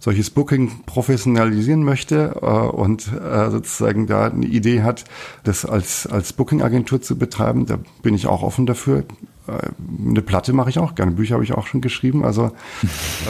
solches 0.00 0.30
Booking 0.30 0.82
professionalisieren 0.86 1.84
möchte 1.84 2.36
äh, 2.42 2.46
und 2.46 3.06
äh, 3.12 3.50
sozusagen 3.50 4.08
da 4.08 4.26
eine 4.26 4.46
Idee 4.46 4.82
hat, 4.82 5.04
das 5.44 5.64
als 5.64 6.08
als 6.08 6.32
Booking-Agentur 6.32 7.00
zu 7.00 7.16
betreiben, 7.16 7.66
da 7.66 7.78
bin 8.02 8.14
ich 8.14 8.26
auch 8.26 8.42
offen 8.42 8.66
dafür 8.66 9.04
eine 9.46 10.22
Platte 10.22 10.52
mache 10.52 10.70
ich 10.70 10.78
auch 10.78 10.94
gerne. 10.94 11.12
Bücher 11.12 11.34
habe 11.34 11.44
ich 11.44 11.52
auch 11.52 11.66
schon 11.66 11.80
geschrieben. 11.80 12.24
Also 12.24 12.52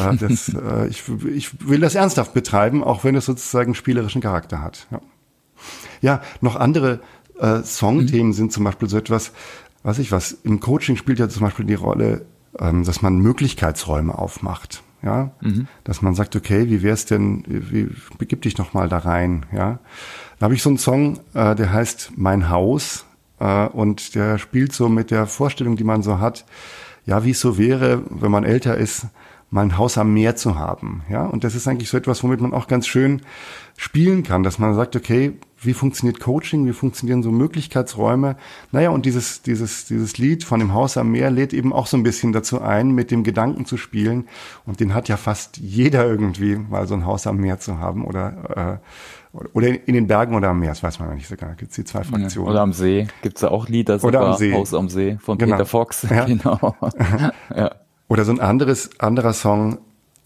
äh, 0.01 0.17
das, 0.21 0.49
äh, 0.49 0.89
ich, 0.89 1.05
ich 1.35 1.69
will 1.69 1.81
das 1.81 1.95
ernsthaft 1.95 2.35
betreiben, 2.35 2.83
auch 2.83 3.05
wenn 3.05 3.15
es 3.15 3.27
sozusagen 3.27 3.75
spielerischen 3.75 4.21
Charakter 4.21 4.63
hat. 4.63 4.87
Ja, 4.91 5.01
ja 6.01 6.23
noch 6.41 6.57
andere 6.57 7.01
äh, 7.39 7.63
Songthemen 7.63 8.29
mhm. 8.29 8.33
sind 8.33 8.53
zum 8.53 8.65
Beispiel 8.65 8.89
so 8.89 8.97
etwas, 8.99 9.33
weiß 9.83 9.99
ich 9.99 10.13
was, 10.13 10.33
im 10.33 10.61
Coaching 10.61 10.97
spielt 10.97 11.19
ja 11.19 11.29
zum 11.29 11.43
Beispiel 11.43 11.67
die 11.67 11.75
Rolle, 11.75 12.27
ähm, 12.59 12.85
dass 12.85 13.03
man 13.03 13.19
Möglichkeitsräume 13.19 14.17
aufmacht. 14.17 14.83
Ja, 15.03 15.31
mhm. 15.41 15.69
dass 15.85 16.03
man 16.03 16.15
sagt, 16.15 16.35
okay, 16.35 16.69
wie 16.69 16.83
wär's 16.83 17.05
denn, 17.05 17.45
wie, 17.47 17.89
begib 18.19 18.43
dich 18.43 18.59
noch 18.59 18.73
mal 18.73 18.89
da 18.89 18.99
rein, 18.99 19.47
ja. 19.53 19.79
Da 20.39 20.45
habe 20.45 20.55
ich 20.55 20.63
so 20.63 20.71
einen 20.71 20.79
Song, 20.79 21.21
äh, 21.35 21.55
der 21.55 21.73
heißt 21.73 22.13
Mein 22.17 22.49
Haus 22.49 23.06
äh, 23.41 23.67
und 23.67 24.15
der 24.15 24.39
spielt 24.39 24.73
so 24.73 24.89
mit 24.89 25.11
der 25.11 25.27
Vorstellung, 25.27 25.77
die 25.77 25.85
man 25.85 26.03
so 26.03 26.19
hat, 26.19 26.45
ja, 27.05 27.25
wie 27.25 27.31
es 27.31 27.41
so 27.41 27.59
wäre, 27.59 28.03
wenn 28.11 28.31
man 28.31 28.45
älter 28.45 28.77
ist, 28.77 29.07
mal 29.51 29.63
ein 29.63 29.79
Haus 29.79 29.97
am 29.97 30.13
Meer 30.13 30.37
zu 30.37 30.59
haben. 30.59 31.03
Ja, 31.09 31.25
und 31.25 31.45
das 31.45 31.55
ist 31.55 31.69
eigentlich 31.69 31.89
so 31.89 31.97
etwas, 31.97 32.23
womit 32.23 32.41
man 32.41 32.53
auch 32.53 32.67
ganz 32.67 32.87
schön 32.87 33.23
spielen 33.77 34.23
kann, 34.23 34.43
dass 34.43 34.59
man 34.59 34.75
sagt, 34.75 34.97
okay, 34.97 35.35
wie 35.59 35.73
funktioniert 35.73 36.21
Coaching, 36.21 36.67
wie 36.67 36.73
funktionieren 36.73 37.23
so 37.23 37.31
Möglichkeitsräume. 37.31 38.37
Naja, 38.73 38.91
und 38.91 39.07
dieses, 39.07 39.43
dieses, 39.43 39.87
dieses 39.87 40.19
Lied 40.19 40.45
von 40.45 40.61
dem 40.61 40.75
Haus 40.75 40.97
am 40.97 41.11
Meer 41.11 41.31
lädt 41.31 41.53
eben 41.55 41.73
auch 41.73 41.87
so 41.87 41.97
ein 41.97 42.03
bisschen 42.03 42.33
dazu 42.33 42.61
ein, 42.61 42.91
mit 42.91 43.11
dem 43.11 43.25
Gedanken 43.25 43.65
zu 43.65 43.77
spielen. 43.77 44.29
Und 44.67 44.81
den 44.81 44.95
hat 44.95 45.09
ja 45.09 45.17
fast 45.17 45.57
jeder 45.57 46.07
irgendwie, 46.07 46.57
mal 46.57 46.87
so 46.87 46.95
ein 46.95 47.07
Haus 47.07 47.27
am 47.27 47.39
Meer 47.39 47.59
zu 47.59 47.79
haben 47.79 48.05
oder, 48.05 48.81
äh, 49.35 49.39
oder 49.53 49.69
in 49.69 49.95
den 49.95 50.07
Bergen 50.07 50.35
oder 50.35 50.49
am 50.51 50.61
Meer, 50.61 50.71
das 50.71 50.83
weiß 50.83 50.99
man 50.99 51.15
nicht 51.15 51.29
so 51.29 51.37
genau. 51.37 51.53
Gibt 51.57 51.71
es 51.71 51.77
die 51.77 51.85
zwei 51.85 52.05
Fraktionen. 52.05 52.51
Oder 52.51 52.61
am 52.61 52.73
See. 52.73 53.07
Gibt 53.23 53.37
es 53.37 53.41
da 53.41 53.49
auch 53.49 53.69
Lieder, 53.69 54.03
oder 54.05 54.21
am 54.21 54.37
See. 54.37 54.53
Haus 54.53 54.75
am 54.75 54.89
See 54.89 55.19
von 55.21 55.39
Genau. 55.39 55.57
Peter 55.57 55.67
Fox. 55.67 56.07
Ja. 56.09 56.25
Genau. 56.27 56.75
ja. 57.55 57.75
Oder 58.09 58.25
so 58.25 58.33
ein 58.33 58.41
anderes, 58.41 58.91
anderer 59.01 59.33
Song, 59.33 59.79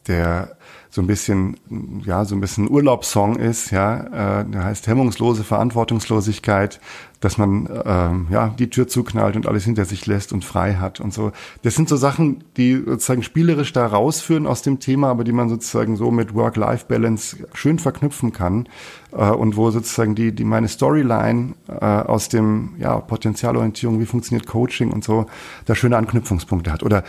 der 0.07 0.57
so 0.93 1.01
ein 1.01 1.07
bisschen, 1.07 1.57
ja, 2.05 2.25
so 2.25 2.35
ein 2.35 2.41
bisschen 2.41 2.69
Urlaubssong 2.69 3.37
ist, 3.37 3.71
ja, 3.71 4.41
äh, 4.41 4.45
der 4.45 4.65
heißt 4.65 4.89
hemmungslose 4.89 5.45
Verantwortungslosigkeit, 5.45 6.81
dass 7.21 7.39
man 7.39 7.69
ähm, 7.85 8.27
ja 8.31 8.49
die 8.59 8.71
Tür 8.71 8.89
zuknallt 8.89 9.37
und 9.37 9.47
alles 9.47 9.65
hinter 9.65 9.85
sich 9.85 10.07
lässt 10.07 10.33
und 10.33 10.45
frei 10.45 10.75
hat 10.75 10.99
und 10.99 11.15
so. 11.15 11.31
Das 11.63 11.77
sind 11.77 11.89
so 11.89 11.97
Sachen, 11.97 12.43
die 12.57 12.75
sozusagen 12.75 13.23
spielerisch 13.23 13.73
da 13.73 13.87
rausführen 13.87 14.49
aus 14.49 14.63
dem 14.63 14.81
Thema, 14.81 15.11
aber 15.11 15.23
die 15.23 15.33
man 15.33 15.49
sozusagen 15.49 15.95
so 15.95 16.11
mit 16.11 16.35
Work-Life-Balance 16.35 17.37
schön 17.55 17.79
verknüpfen 17.79 18.33
kann 18.33 18.69
äh, 19.13 19.31
und 19.31 19.57
wo 19.57 19.71
sozusagen 19.71 20.17
die 20.17 20.33
die 20.33 20.45
meine 20.45 20.67
Storyline 20.67 21.55
äh, 21.69 21.85
aus 21.85 22.29
dem 22.29 22.71
ja 22.79 22.99
Potenzialorientierung, 22.99 24.01
wie 24.01 24.07
funktioniert 24.07 24.49
Coaching 24.49 24.91
und 24.91 25.05
so, 25.05 25.27
da 25.67 25.77
schöne 25.77 25.97
Anknüpfungspunkte 25.97 26.73
hat. 26.73 26.83
Oder 26.83 27.05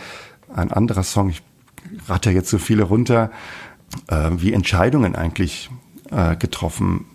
ein 0.54 0.70
anderer 0.70 1.02
Song, 1.02 1.30
ich 1.30 1.42
ratter 2.08 2.30
jetzt 2.30 2.50
so 2.50 2.58
viele 2.58 2.84
runter, 2.84 3.30
äh, 4.08 4.30
wie 4.32 4.52
Entscheidungen 4.52 5.16
eigentlich 5.16 5.70
äh, 6.10 6.36
getroffen 6.36 7.06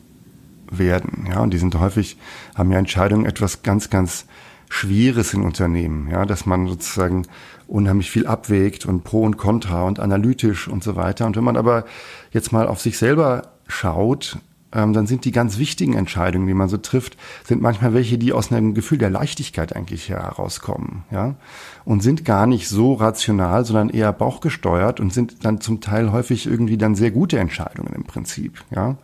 werden. 0.70 1.28
Ja, 1.30 1.40
und 1.42 1.52
die 1.52 1.58
sind 1.58 1.76
häufig, 1.76 2.18
haben 2.56 2.72
ja 2.72 2.80
Entscheidungen 2.80 3.26
etwas 3.26 3.64
ganz, 3.64 3.90
ganz 3.90 4.26
Schwieres 4.70 5.34
in 5.34 5.44
Unternehmen, 5.44 6.10
ja, 6.12 6.26
dass 6.26 6.46
man 6.46 6.68
sozusagen 6.68 7.26
unheimlich 7.68 8.12
viel 8.12 8.28
abwägt 8.28 8.86
und 8.86 9.04
pro 9.04 9.24
und 9.24 9.38
contra 9.38 9.84
und 9.84 10.00
analytisch 10.00 10.68
und 10.68 10.84
so 10.84 10.96
weiter. 10.96 11.26
Und 11.26 11.36
wenn 11.36 11.44
man 11.44 11.58
aber 11.58 11.86
jetzt 12.32 12.52
mal 12.52 12.68
auf 12.68 12.82
sich 12.82 12.98
selber 12.98 13.54
schaut, 13.68 14.40
ähm, 14.78 14.94
dann 14.94 15.08
sind 15.08 15.26
die 15.26 15.32
ganz 15.32 15.58
wichtigen 15.58 15.94
Entscheidungen, 15.94 16.48
die 16.48 16.54
man 16.54 16.70
so 16.70 16.78
trifft, 16.78 17.18
sind 17.44 17.62
manchmal 17.62 17.94
welche, 17.96 18.18
die 18.18 18.32
aus 18.32 18.52
einem 18.52 18.76
Gefühl 18.76 19.00
der 19.00 19.10
Leichtigkeit 19.10 19.76
eigentlich 19.76 20.10
herauskommen, 20.10 21.04
ja, 21.12 21.36
und 21.84 22.04
sind 22.04 22.24
gar 22.24 22.46
nicht 22.46 22.70
so 22.70 22.94
rational, 22.94 23.66
sondern 23.66 23.90
eher 23.90 24.14
bauchgesteuert 24.14 25.00
und 25.00 25.12
sind 25.12 25.44
dann 25.44 25.60
zum 25.60 25.82
Teil 25.82 26.12
häufig 26.12 26.46
irgendwie 26.46 26.78
dann 26.78 26.96
sehr 26.96 27.12
gute 27.12 27.40
Entscheidungen 27.40 27.92
im 27.94 28.04
Prinzip, 28.04 28.64
ja. 28.74 28.96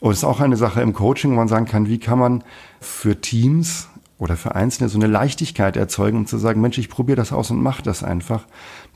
Und 0.00 0.12
es 0.12 0.18
ist 0.18 0.24
auch 0.24 0.38
eine 0.38 0.56
Sache 0.56 0.80
im 0.80 0.92
Coaching, 0.92 1.32
wo 1.32 1.34
man 1.34 1.48
sagen 1.48 1.66
kann, 1.66 1.88
wie 1.88 1.98
kann 1.98 2.20
man 2.20 2.44
für 2.80 3.20
Teams 3.20 3.88
oder 4.18 4.36
für 4.36 4.56
Einzelne 4.56 4.88
so 4.88 4.98
eine 4.98 5.06
Leichtigkeit 5.06 5.76
erzeugen, 5.76 6.18
um 6.18 6.26
zu 6.26 6.38
sagen, 6.38 6.60
Mensch, 6.60 6.76
ich 6.78 6.88
probiere 6.88 7.16
das 7.16 7.32
aus 7.32 7.52
und 7.52 7.62
mach 7.62 7.80
das 7.80 8.02
einfach. 8.02 8.46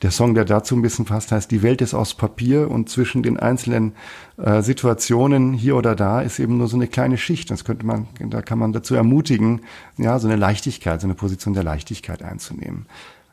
Der 0.03 0.11
Song, 0.11 0.35
der 0.35 0.45
dazu 0.45 0.75
ein 0.75 0.83
bisschen 0.83 1.07
fasst, 1.07 1.31
heißt, 1.31 1.49
die 1.51 1.63
Welt 1.63 1.81
ist 1.81 1.95
aus 1.95 2.15
Papier 2.15 2.69
und 2.69 2.89
zwischen 2.89 3.23
den 3.23 3.39
einzelnen 3.39 3.93
äh, 4.37 4.63
Situationen 4.63 5.53
hier 5.53 5.77
oder 5.77 5.95
da 5.95 6.21
ist 6.21 6.41
eben 6.41 6.59
nur 6.59 6.67
so 6.67 6.77
eine 6.77 6.89
kleine 6.89 7.19
Schicht. 7.19 7.53
Das 7.53 7.65
könnte 7.65 7.87
man, 7.87 8.09
da 8.19 8.43
kann 8.43 8.59
man 8.59 8.73
dazu 8.73 8.97
ermutigen, 8.97 9.61
ja, 9.97 10.19
so 10.19 10.27
eine 10.27 10.37
Leichtigkeit, 10.37 11.01
so 11.01 11.07
eine 11.07 11.15
Position 11.15 11.55
der 11.55 11.63
Leichtigkeit 11.63 12.23
einzunehmen. 12.25 12.87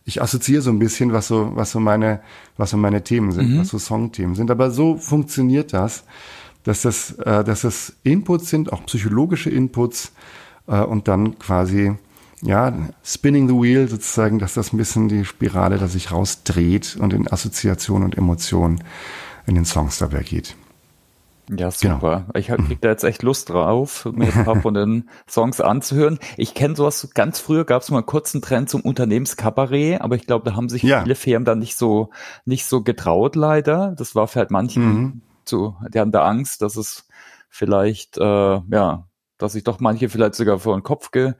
Ich 0.05 0.21
assoziiere 0.21 0.61
so 0.61 0.69
ein 0.69 0.79
bisschen, 0.79 1.11
was 1.11 1.27
so, 1.27 1.51
was 1.55 1.71
so 1.71 1.79
meine, 1.79 2.21
was 2.55 2.69
so 2.69 2.77
meine 2.77 3.03
Themen 3.03 3.31
sind, 3.31 3.49
Mhm. 3.49 3.59
was 3.61 3.69
so 3.69 3.79
Songthemen 3.79 4.35
sind. 4.35 4.51
Aber 4.51 4.69
so 4.69 4.97
funktioniert 4.97 5.73
das, 5.73 6.03
dass 6.63 6.83
das, 6.83 7.13
äh, 7.13 7.43
dass 7.43 7.61
das 7.61 7.95
Inputs 8.03 8.49
sind, 8.49 8.71
auch 8.71 8.85
psychologische 8.85 9.49
Inputs, 9.49 10.11
äh, 10.69 10.81
und 10.81 11.07
dann 11.07 11.37
quasi 11.39 11.95
ja 12.41 12.73
spinning 13.03 13.47
the 13.49 13.53
wheel 13.55 13.87
sozusagen, 13.89 14.39
dass 14.39 14.53
das 14.53 14.71
ein 14.71 14.77
bisschen 14.77 15.09
die 15.09 15.25
Spirale 15.25 15.77
da 15.77 15.87
sich 15.87 16.11
rausdreht 16.11 16.95
und 16.99 17.11
in 17.13 17.29
Assoziation 17.31 18.03
und 18.03 18.17
Emotionen 18.17 18.81
in 19.45 19.55
den 19.55 19.65
Songs 19.65 19.97
dabei 19.97 20.23
geht. 20.23 20.55
Ja, 21.49 21.69
Genau. 21.81 21.95
super. 21.95 22.25
Ich 22.35 22.51
hab- 22.51 22.59
krieg 22.63 22.79
da 22.81 22.89
jetzt 22.89 23.03
echt 23.03 23.23
Lust 23.23 23.49
drauf, 23.49 24.05
mir 24.13 24.31
ein 24.33 24.45
paar 24.45 24.61
von 24.61 24.75
den 24.75 25.09
Songs 25.27 25.59
anzuhören. 25.59 26.19
Ich 26.37 26.53
kenne 26.53 26.75
sowas, 26.75 27.09
ganz 27.15 27.39
früher 27.39 27.65
gab 27.65 27.81
es 27.81 27.89
mal 27.89 27.97
einen 27.97 28.05
kurzen 28.05 28.41
Trend 28.41 28.69
zum 28.69 28.81
Unternehmenskabarett, 28.81 29.99
aber 29.99 30.15
ich 30.15 30.27
glaube, 30.27 30.47
da 30.49 30.55
haben 30.55 30.69
sich 30.69 30.83
Ja. 30.83 31.01
viele 31.01 31.15
Firmen 31.15 31.45
dann 31.45 31.57
nicht 31.59 31.75
so, 31.75 32.11
nicht 32.45 32.67
so 32.67 32.83
getraut, 32.83 33.35
leider. 33.35 33.95
Das 33.97 34.13
war 34.13 34.27
vielleicht 34.27 34.51
manchen 34.51 34.83
Mhm. 34.85 35.21
zu, 35.43 35.75
die 35.91 35.99
haben 35.99 36.11
da 36.11 36.23
Angst, 36.23 36.61
dass 36.61 36.75
es 36.77 37.07
vielleicht, 37.49 38.17
äh, 38.19 38.21
ja, 38.69 39.07
dass 39.39 39.53
sich 39.53 39.63
doch 39.63 39.79
manche 39.79 40.09
vielleicht 40.09 40.35
sogar 40.35 40.59
vor 40.59 40.77
den 40.77 40.83
Kopf 40.83 41.09
ge, 41.09 41.33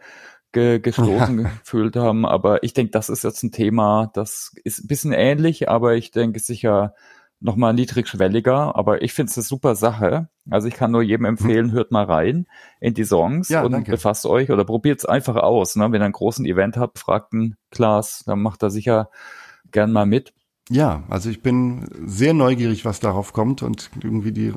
ge, 0.51 0.79
gestoßen 0.79 1.37
gefühlt 1.63 1.95
haben. 1.95 2.25
Aber 2.25 2.63
ich 2.63 2.73
denke, 2.73 2.89
das 2.91 3.09
ist 3.09 3.23
jetzt 3.23 3.43
ein 3.43 3.51
Thema, 3.51 4.09
das 4.15 4.53
ist 4.63 4.79
ein 4.83 4.87
bisschen 4.87 5.11
ähnlich, 5.11 5.69
aber 5.69 5.93
ich 5.93 6.09
denke 6.09 6.39
sicher 6.39 6.95
nochmal 7.41 7.73
niedrigschwelliger. 7.73 8.75
Aber 8.75 9.01
ich 9.03 9.13
finde 9.13 9.29
es 9.29 9.37
eine 9.37 9.43
super 9.45 9.75
Sache. 9.75 10.27
Also 10.49 10.67
ich 10.67 10.73
kann 10.73 10.91
nur 10.91 11.03
jedem 11.03 11.25
empfehlen, 11.25 11.71
hört 11.71 11.91
mal 11.91 12.05
rein 12.05 12.47
in 12.79 12.93
die 12.95 13.05
Songs 13.05 13.49
Ja, 13.49 13.63
und 13.63 13.71
danke. 13.71 13.91
befasst 13.91 14.25
euch 14.25 14.49
oder 14.51 14.65
probiert 14.65 14.99
es 14.99 15.05
einfach 15.05 15.35
aus. 15.35 15.75
Ne? 15.75 15.91
Wenn 15.91 16.01
ihr 16.01 16.05
ein 16.05 16.11
großen 16.11 16.45
Event 16.45 16.75
habt, 16.77 16.99
fragt 16.99 17.33
einen 17.33 17.55
Klaas, 17.71 18.23
dann 18.25 18.41
macht 18.41 18.63
er 18.63 18.71
sicher 18.71 19.09
gern 19.71 19.91
mal 19.91 20.05
mit. 20.05 20.33
Ja, 20.69 21.03
also 21.09 21.29
ich 21.29 21.41
bin 21.41 21.87
sehr 22.05 22.33
neugierig, 22.33 22.85
was 22.85 22.99
darauf 22.99 23.33
kommt 23.33 23.63
und 23.63 23.89
irgendwie 24.03 24.31
die, 24.31 24.53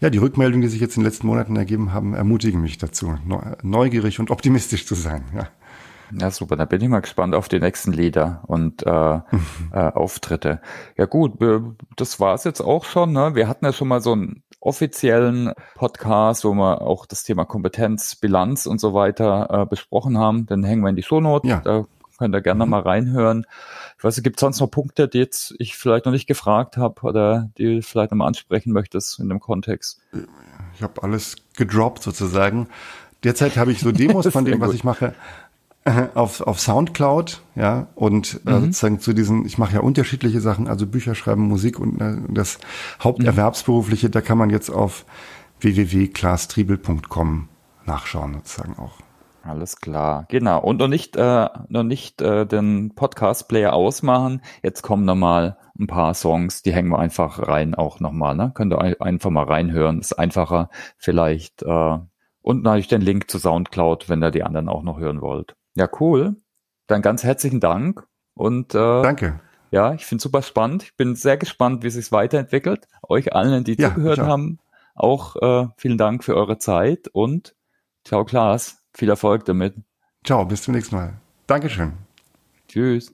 ja, 0.00 0.10
die 0.10 0.18
Rückmeldungen, 0.18 0.60
die 0.60 0.68
sich 0.68 0.80
jetzt 0.80 0.96
in 0.96 1.02
den 1.02 1.06
letzten 1.10 1.26
Monaten 1.26 1.56
ergeben 1.56 1.92
haben, 1.94 2.12
ermutigen 2.14 2.60
mich 2.60 2.76
dazu, 2.78 3.14
neu- 3.26 3.56
neugierig 3.62 4.20
und 4.20 4.30
optimistisch 4.30 4.86
zu 4.86 4.94
sein. 4.94 5.24
Ja. 5.34 5.48
Ja, 6.12 6.30
super. 6.32 6.56
Da 6.56 6.64
bin 6.64 6.82
ich 6.82 6.88
mal 6.88 7.00
gespannt 7.00 7.34
auf 7.36 7.48
die 7.48 7.60
nächsten 7.60 7.92
Lieder 7.92 8.42
und 8.48 8.84
äh, 8.84 8.90
äh, 9.72 9.92
Auftritte. 9.94 10.60
Ja 10.98 11.06
gut, 11.06 11.40
wir- 11.40 11.74
das 11.96 12.18
war's 12.20 12.44
jetzt 12.44 12.60
auch 12.60 12.84
schon. 12.84 13.12
Ne? 13.12 13.34
Wir 13.34 13.48
hatten 13.48 13.64
ja 13.64 13.72
schon 13.72 13.88
mal 13.88 14.00
so 14.02 14.12
einen 14.12 14.42
offiziellen 14.58 15.52
Podcast, 15.76 16.44
wo 16.44 16.52
wir 16.52 16.82
auch 16.82 17.06
das 17.06 17.22
Thema 17.22 17.44
Kompetenz, 17.46 18.16
Bilanz 18.16 18.66
und 18.66 18.78
so 18.80 18.92
weiter 18.92 19.48
äh, 19.62 19.66
besprochen 19.66 20.18
haben. 20.18 20.44
Den 20.46 20.64
hängen 20.64 20.82
wir 20.82 20.90
in 20.90 20.96
die 20.96 21.02
Shownotes. 21.02 21.48
Ja. 21.48 21.60
Da 21.60 21.84
könnt 22.20 22.34
ihr 22.36 22.42
gerne 22.42 22.64
Mhm. 22.64 22.70
mal 22.70 22.80
reinhören. 22.82 23.46
Ich 23.98 24.04
weiß 24.04 24.22
gibt 24.22 24.36
es 24.36 24.40
sonst 24.40 24.60
noch 24.60 24.70
Punkte, 24.70 25.08
die 25.08 25.18
jetzt 25.18 25.54
ich 25.58 25.76
vielleicht 25.76 26.04
noch 26.04 26.12
nicht 26.12 26.26
gefragt 26.26 26.76
habe 26.76 27.00
oder 27.02 27.50
die 27.58 27.76
du 27.76 27.82
vielleicht 27.82 28.12
nochmal 28.12 28.28
ansprechen 28.28 28.72
möchtest 28.72 29.18
in 29.18 29.28
dem 29.28 29.40
Kontext? 29.40 30.00
Ich 30.76 30.82
habe 30.82 31.02
alles 31.02 31.36
gedroppt 31.56 32.02
sozusagen. 32.02 32.68
Derzeit 33.24 33.56
habe 33.56 33.72
ich 33.72 33.80
so 33.80 33.90
Demos 34.00 34.26
von 34.28 34.44
dem, 34.44 34.60
was 34.60 34.74
ich 34.74 34.84
mache, 34.84 35.14
äh, 35.84 36.08
auf, 36.14 36.42
auf 36.42 36.60
Soundcloud, 36.60 37.40
ja, 37.54 37.86
und 37.94 38.40
äh, 38.46 38.50
Mhm. 38.52 38.60
sozusagen 38.66 39.00
zu 39.00 39.14
diesen, 39.14 39.46
ich 39.46 39.56
mache 39.56 39.74
ja 39.74 39.80
unterschiedliche 39.80 40.40
Sachen, 40.42 40.68
also 40.68 40.86
Bücher 40.86 41.14
schreiben, 41.14 41.42
Musik 41.48 41.78
und 41.80 42.00
äh, 42.02 42.16
das 42.28 42.58
Haupterwerbsberufliche, 43.02 44.10
da 44.10 44.20
kann 44.20 44.36
man 44.38 44.50
jetzt 44.50 44.68
auf 44.70 45.06
www.klastriebel.com 45.60 47.48
nachschauen 47.86 48.34
sozusagen 48.34 48.78
auch. 48.78 48.98
Alles 49.42 49.76
klar, 49.76 50.26
genau. 50.28 50.60
Und 50.60 50.78
noch 50.78 50.88
nicht, 50.88 51.16
äh, 51.16 51.48
noch 51.68 51.82
nicht 51.82 52.20
äh, 52.20 52.44
den 52.46 52.94
Podcast-Player 52.94 53.72
ausmachen. 53.72 54.42
Jetzt 54.62 54.82
kommen 54.82 55.04
noch 55.06 55.14
mal 55.14 55.56
ein 55.78 55.86
paar 55.86 56.12
Songs, 56.12 56.62
die 56.62 56.74
hängen 56.74 56.90
wir 56.90 56.98
einfach 56.98 57.48
rein 57.48 57.74
auch 57.74 58.00
nochmal. 58.00 58.34
Ne? 58.36 58.52
Könnt 58.54 58.72
ihr 58.74 58.80
ein- 58.80 59.00
einfach 59.00 59.30
mal 59.30 59.44
reinhören. 59.44 59.98
Ist 60.00 60.12
einfacher 60.18 60.68
vielleicht. 60.98 61.62
Äh, 61.62 61.98
und 62.42 62.62
natürlich 62.62 62.88
den 62.88 63.00
Link 63.00 63.30
zu 63.30 63.38
Soundcloud, 63.38 64.08
wenn 64.10 64.22
ihr 64.22 64.30
die 64.30 64.42
anderen 64.42 64.68
auch 64.68 64.82
noch 64.82 64.98
hören 64.98 65.20
wollt. 65.22 65.56
Ja, 65.74 65.88
cool. 66.00 66.36
Dann 66.86 67.00
ganz 67.02 67.24
herzlichen 67.24 67.60
Dank. 67.60 68.06
Und 68.34 68.74
äh, 68.74 69.02
Danke. 69.02 69.40
ja, 69.70 69.94
ich 69.94 70.04
finde 70.04 70.22
super 70.22 70.42
spannend. 70.42 70.82
Ich 70.82 70.96
bin 70.96 71.14
sehr 71.16 71.36
gespannt, 71.38 71.82
wie 71.82 71.90
sich 71.90 72.12
weiterentwickelt. 72.12 72.88
Euch 73.08 73.34
allen, 73.34 73.64
die 73.64 73.80
Ja, 73.80 73.88
zugehört 73.88 74.18
haben, 74.18 74.58
auch 74.94 75.36
äh, 75.36 75.68
vielen 75.78 75.96
Dank 75.98 76.24
für 76.24 76.34
eure 76.36 76.58
Zeit 76.58 77.08
und 77.08 77.54
ciao 78.04 78.24
Klaas. 78.26 78.79
Viel 78.92 79.08
Erfolg 79.08 79.44
damit. 79.44 79.74
Ciao, 80.24 80.44
bis 80.44 80.62
zum 80.62 80.74
nächsten 80.74 80.96
Mal. 80.96 81.20
Dankeschön. 81.46 81.92
Tschüss. 82.68 83.12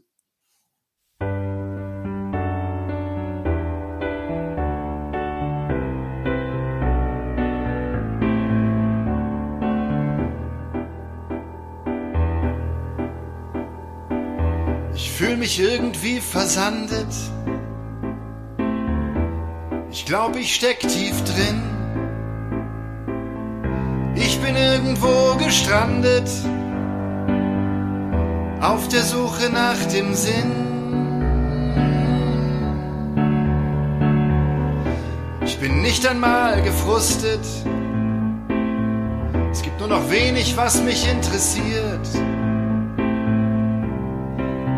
Ich 14.95 15.13
fühle 15.13 15.37
mich 15.37 15.61
irgendwie 15.61 16.21
versandet. 16.21 17.07
Ich 19.91 20.05
glaube, 20.05 20.39
ich 20.41 20.55
steck 20.55 20.81
tief 20.81 21.23
drin. 21.25 21.76
Ich 24.37 24.43
bin 24.43 24.55
irgendwo 24.55 25.35
gestrandet. 25.39 26.29
auf 28.61 28.87
der 28.89 29.03
Suche 29.03 29.49
nach 29.51 29.83
dem 29.95 30.13
Sinn. 30.13 30.53
Ich 35.47 35.59
bin 35.59 35.81
nicht 35.81 36.07
einmal 36.07 36.61
gefrustet, 36.61 37.41
es 39.51 39.63
gibt 39.63 39.81
nur 39.81 39.89
noch 39.89 40.11
wenig, 40.11 40.55
was 40.55 40.83
mich 40.83 41.11
interessiert. 41.11 42.07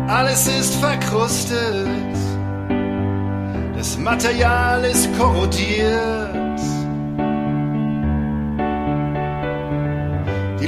Alles 0.07 0.47
ist 0.47 0.75
verkrustet, 0.75 2.15
das 3.75 3.97
Material 3.97 4.85
ist 4.85 5.09
korrodiert. 5.17 6.28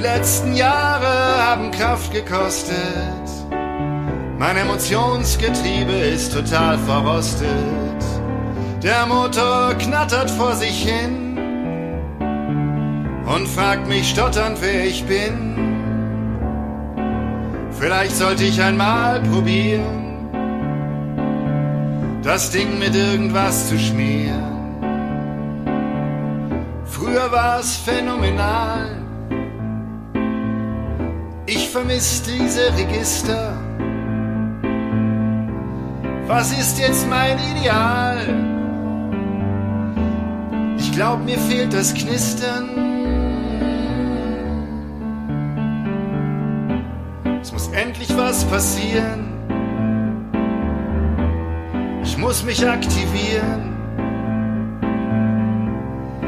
Letzten 0.01 0.55
Jahre 0.55 1.46
haben 1.46 1.72
Kraft 1.72 2.12
gekostet. 2.12 2.75
Mein 4.39 4.58
Emotionsgetriebe 4.58 5.91
ist 5.91 6.34
total 6.34 6.77
verrostet. 6.79 7.48
Der 8.81 9.05
Motor 9.05 9.75
knattert 9.75 10.31
vor 10.31 10.55
sich 10.55 10.84
hin 10.84 11.38
und 13.27 13.48
fragt 13.48 13.88
mich 13.88 14.10
stotternd, 14.10 14.58
wer 14.62 14.86
ich 14.86 15.05
bin. 15.05 15.58
Vielleicht 17.79 18.15
sollte 18.15 18.43
ich 18.43 18.62
einmal 18.62 19.22
probieren, 19.22 20.29
das 22.24 22.50
Ding 22.50 22.79
mit 22.79 22.96
irgendwas 22.96 23.70
zu 23.70 23.77
schmieren. 23.77 24.51
Früher 26.86 27.31
war 27.31 27.60
es 27.60 27.75
phänomenal. 27.75 29.00
Ich 31.53 31.67
vermisse 31.70 32.24
diese 32.31 32.74
Register. 32.77 33.58
Was 36.25 36.58
ist 36.58 36.79
jetzt 36.79 37.05
mein 37.10 37.38
Ideal? 37.58 38.20
Ich 40.77 40.93
glaub, 40.93 41.25
mir 41.25 41.38
fehlt 41.38 41.74
das 41.74 41.93
Knistern. 41.93 42.81
endlich 47.74 48.15
was 48.17 48.43
passieren. 48.46 49.34
Ich 52.03 52.17
muss 52.17 52.43
mich 52.43 52.67
aktivieren, 52.67 53.75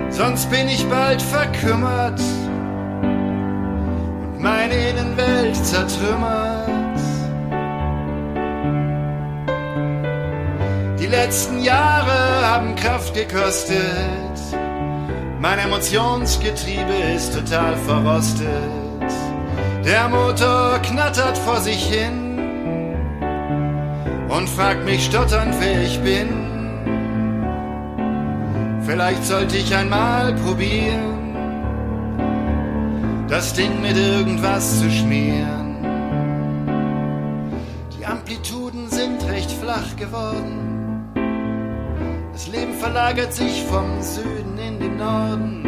sonst 0.09 0.49
bin 0.49 0.67
ich 0.67 0.85
bald 0.87 1.21
verkümmert 1.21 2.19
meine 4.43 4.75
Innenwelt 4.89 5.55
zertrümmert. 5.55 6.99
Die 10.99 11.07
letzten 11.07 11.61
Jahre 11.61 12.45
haben 12.45 12.75
Kraft 12.75 13.13
gekostet, 13.13 13.77
mein 15.39 15.59
Emotionsgetriebe 15.59 16.93
ist 17.15 17.33
total 17.33 17.77
verrostet. 17.77 18.47
Der 19.85 20.09
Motor 20.09 20.79
knattert 20.79 21.37
vor 21.37 21.59
sich 21.61 21.85
hin 21.85 22.37
und 24.27 24.49
fragt 24.49 24.83
mich 24.85 25.05
stotternd, 25.05 25.55
wer 25.59 25.81
ich 25.83 25.99
bin. 26.01 26.29
Vielleicht 28.85 29.23
sollte 29.23 29.57
ich 29.57 29.73
einmal 29.73 30.33
probieren, 30.33 31.32
das 33.33 33.51
Ding 33.51 33.81
mit 33.81 33.97
irgendwas 33.97 34.79
zu 34.79 34.91
schmieren. 34.91 35.77
Die 37.97 38.05
Amplituden 38.05 38.87
sind 38.91 39.27
recht 39.27 39.51
flach 39.51 39.95
geworden. 39.95 41.09
Das 42.31 42.47
Leben 42.47 42.75
verlagert 42.75 43.33
sich 43.33 43.63
vom 43.63 44.03
Süden 44.03 44.55
in 44.59 44.79
den 44.79 44.97
Norden. 44.97 45.65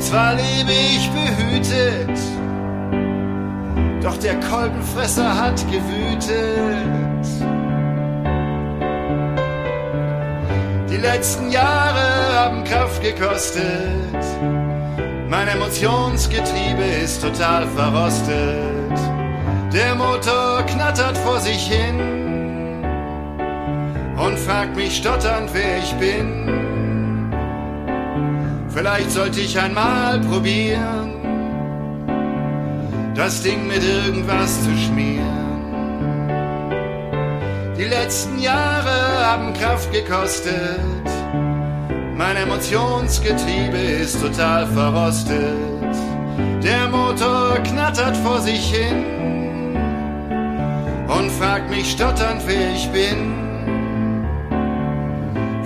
Zwar 0.00 0.34
lebe 0.34 0.72
ich 0.72 1.10
behütet, 1.10 2.18
doch 4.02 4.18
der 4.18 4.38
Kolbenfresser 4.40 5.34
hat 5.34 5.64
gewütet. 5.70 7.26
Die 10.90 10.98
letzten 10.98 11.50
Jahre 11.50 12.34
haben 12.34 12.64
Kraft 12.64 13.00
gekostet. 13.00 14.21
Mein 15.32 15.48
Emotionsgetriebe 15.48 16.84
ist 17.02 17.22
total 17.22 17.66
verrostet. 17.68 18.98
Der 19.72 19.94
Motor 19.94 20.62
knattert 20.64 21.16
vor 21.16 21.40
sich 21.40 21.72
hin 21.72 22.84
und 24.18 24.38
fragt 24.38 24.76
mich 24.76 24.94
stotternd, 24.94 25.48
wer 25.54 25.78
ich 25.78 25.90
bin. 25.94 27.32
Vielleicht 28.68 29.10
sollte 29.10 29.40
ich 29.40 29.58
einmal 29.58 30.20
probieren, 30.20 31.14
das 33.14 33.40
Ding 33.42 33.66
mit 33.68 33.82
irgendwas 33.82 34.62
zu 34.64 34.76
schmieren. 34.76 36.28
Die 37.78 37.84
letzten 37.84 38.38
Jahre 38.38 39.24
haben 39.24 39.54
Kraft 39.54 39.90
gekostet. 39.92 40.91
Mein 42.34 42.44
Emotionsgetriebe 42.44 43.76
ist 43.76 44.18
total 44.18 44.66
verrostet. 44.68 45.54
Der 46.62 46.88
Motor 46.88 47.58
knattert 47.58 48.16
vor 48.16 48.40
sich 48.40 48.74
hin 48.74 49.76
und 51.08 51.30
fragt 51.32 51.68
mich 51.68 51.90
stotternd, 51.90 52.40
wer 52.46 52.72
ich 52.72 52.88
bin. 52.88 53.34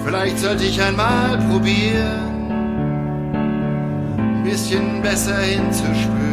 Vielleicht 0.04 0.40
sollte 0.40 0.64
ich 0.64 0.82
einmal 0.82 1.38
probieren, 1.48 2.50
ein 4.18 4.42
bisschen 4.42 5.02
besser 5.02 5.38
hinzuspüren. 5.38 6.25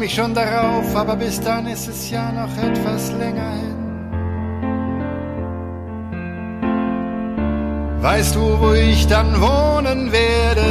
Mich 0.00 0.14
schon 0.14 0.32
darauf, 0.32 0.96
aber 0.96 1.14
bis 1.14 1.38
dann 1.40 1.66
ist 1.66 1.86
es 1.86 2.08
ja 2.08 2.32
noch 2.32 2.56
etwas 2.56 3.12
länger 3.12 3.52
hin. 3.52 3.76
Weißt 8.00 8.34
du, 8.34 8.40
wo 8.60 8.72
ich 8.72 9.06
dann 9.06 9.38
wohnen 9.38 10.10
werde? 10.10 10.62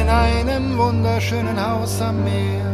In 0.00 0.08
einem 0.08 0.78
wunderschönen 0.78 1.60
Haus 1.62 2.00
am 2.00 2.24
Meer. 2.24 2.64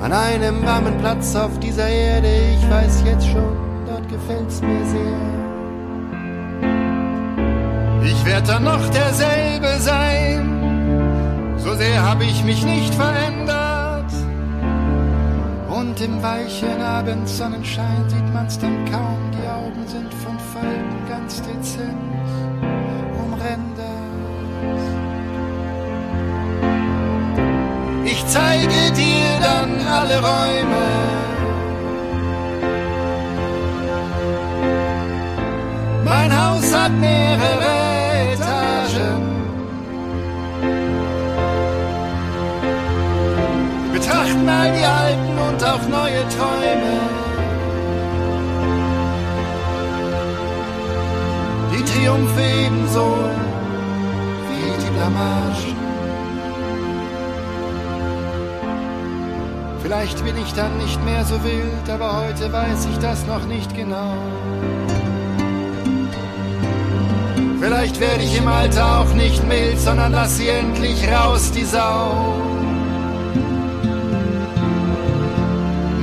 An 0.00 0.12
einem 0.14 0.64
warmen 0.64 0.96
Platz 0.98 1.36
auf 1.36 1.58
dieser 1.60 1.88
Erde, 1.88 2.32
ich 2.54 2.70
weiß 2.70 3.02
jetzt 3.04 3.28
schon, 3.28 3.54
dort 3.86 4.08
gefällt's 4.08 4.62
mir 4.62 4.84
sehr. 4.86 5.20
Ich 8.02 8.24
werde 8.24 8.46
dann 8.46 8.64
noch 8.64 8.88
derselbe 8.88 9.78
sein, 9.78 11.54
so 11.58 11.74
sehr 11.74 12.02
habe 12.02 12.24
ich 12.24 12.42
mich 12.44 12.64
nicht 12.64 12.94
verändert. 12.94 13.59
Und 15.90 16.00
im 16.02 16.22
weichen 16.22 16.80
Abendsonnenschein 16.80 18.08
sieht 18.08 18.32
man's 18.32 18.56
dann 18.60 18.84
kaum, 18.84 19.18
die 19.32 19.48
Augen 19.48 19.84
sind 19.88 20.14
von 20.14 20.38
Falten 20.38 21.08
ganz 21.08 21.42
dezent 21.42 21.96
umrändert. 23.18 23.88
Ich 28.04 28.24
zeige 28.28 28.92
dir 28.92 29.40
dann 29.42 29.84
alle 29.88 30.20
Räume. 30.20 30.86
Mein 36.04 36.40
Haus 36.40 36.72
hat 36.72 36.92
mehrere 36.92 37.80
betrachten 44.10 44.48
all 44.48 44.72
die 44.72 44.84
alten 44.84 45.29
und 45.60 45.66
auch 45.66 45.88
neue 45.88 46.22
Träume. 46.28 47.00
Die 51.72 51.84
Triumphe 51.84 52.42
ebenso 52.66 53.14
wie 54.48 54.84
die 54.84 54.90
Blamagen. 54.96 55.80
Vielleicht 59.82 60.24
bin 60.24 60.36
ich 60.36 60.52
dann 60.54 60.76
nicht 60.78 61.04
mehr 61.04 61.24
so 61.24 61.42
wild, 61.42 61.90
aber 61.90 62.24
heute 62.24 62.52
weiß 62.52 62.86
ich 62.92 62.98
das 62.98 63.26
noch 63.26 63.44
nicht 63.46 63.74
genau. 63.74 64.14
Vielleicht 67.60 68.00
werde 68.00 68.22
ich 68.22 68.38
im 68.38 68.48
Alter 68.48 69.00
auch 69.00 69.12
nicht 69.14 69.46
mild, 69.46 69.78
sondern 69.78 70.12
lass 70.12 70.36
sie 70.38 70.48
endlich 70.48 71.06
raus, 71.08 71.50
die 71.52 71.64
Sau. 71.64 72.49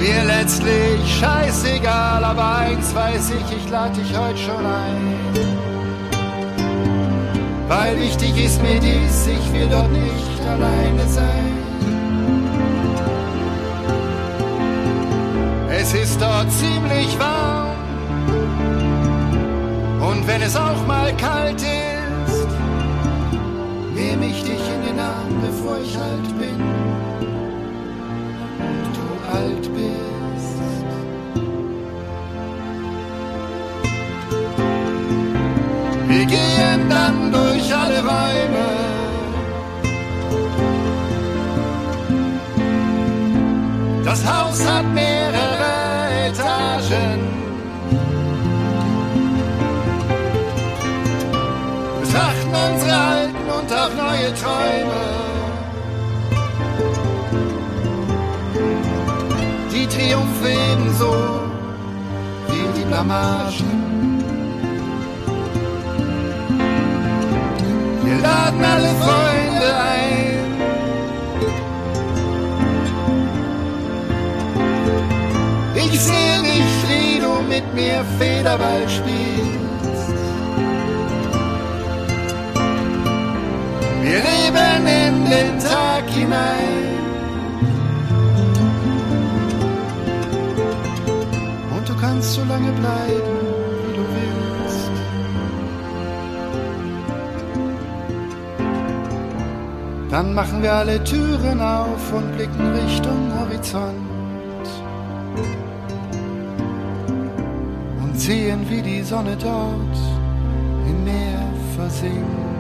Mir 0.07 0.23
letztlich 0.23 1.19
scheißegal, 1.19 2.23
aber 2.23 2.59
eins 2.59 2.95
weiß 2.95 3.31
ich, 3.31 3.57
ich 3.57 3.69
lade 3.69 3.93
dich 3.99 4.17
heute 4.17 4.37
schon 4.37 4.65
ein. 4.65 5.17
Weil 7.67 7.99
wichtig 7.99 8.45
ist 8.45 8.61
mir 8.61 8.79
dies, 8.79 9.27
ich 9.27 9.53
will 9.53 9.67
dort 9.69 9.91
nicht 9.91 10.41
alleine 10.47 11.05
sein. 11.09 11.57
Es 15.69 15.93
ist 15.93 16.21
dort 16.21 16.49
ziemlich 16.53 17.19
warm. 17.19 17.75
Und 20.09 20.25
wenn 20.25 20.41
es 20.41 20.55
auch 20.55 20.87
mal 20.87 21.13
kalt 21.17 21.61
ist, 21.61 22.47
nehme 23.93 24.27
ich 24.27 24.41
dich 24.41 24.61
in 24.73 24.87
den 24.87 24.99
Arm, 25.01 25.41
bevor 25.41 25.77
ich 25.79 25.97
alt 25.97 26.39
bin. 26.39 26.76
Wir 36.09 36.25
gehen 36.25 36.89
dann 36.89 37.31
durch 37.31 37.75
alle 37.75 37.99
Räume. 37.99 38.67
Das 44.05 44.25
Haus 44.25 44.65
hat 44.65 44.85
mehrere 44.93 46.27
Etagen. 46.27 47.19
Betrachten 52.01 52.55
unsere 52.71 52.97
alten 52.97 53.49
und 53.57 53.73
auch 53.73 53.93
neue 54.05 54.33
Träume. 54.41 55.03
Die 59.73 59.87
Triumphe 59.87 60.49
ebenso 60.71 61.13
wie 62.47 62.79
die 62.79 62.85
Blamagen. 62.85 63.86
Laden 68.21 68.63
alle 68.63 68.93
Freunde 69.03 69.69
ein. 69.93 70.17
Ich 75.75 75.99
sehe 75.99 76.39
dich, 76.41 76.71
wie 76.89 77.19
du 77.19 77.41
mit 77.47 77.73
mir 77.73 78.03
Federball 78.19 78.87
spielst. 78.87 79.37
Wir 84.03 84.19
leben 84.29 84.87
in 84.87 85.29
den 85.29 85.59
Tag 85.59 86.03
hinein. 86.09 86.87
Und 91.75 91.89
du 91.89 91.95
kannst 91.99 92.33
so 92.33 92.43
lange 92.45 92.71
bleiben, 92.71 93.36
Dann 100.17 100.33
machen 100.33 100.63
wir 100.63 100.73
alle 100.73 101.03
Türen 101.03 101.61
auf 101.61 102.11
und 102.11 102.35
blicken 102.35 102.73
Richtung 102.73 103.31
Horizont. 103.39 104.65
Und 108.01 108.19
sehen, 108.19 108.67
wie 108.67 108.81
die 108.81 109.03
Sonne 109.03 109.37
dort 109.39 109.97
im 110.87 111.03
Meer 111.03 111.53
versinkt. 111.75 112.56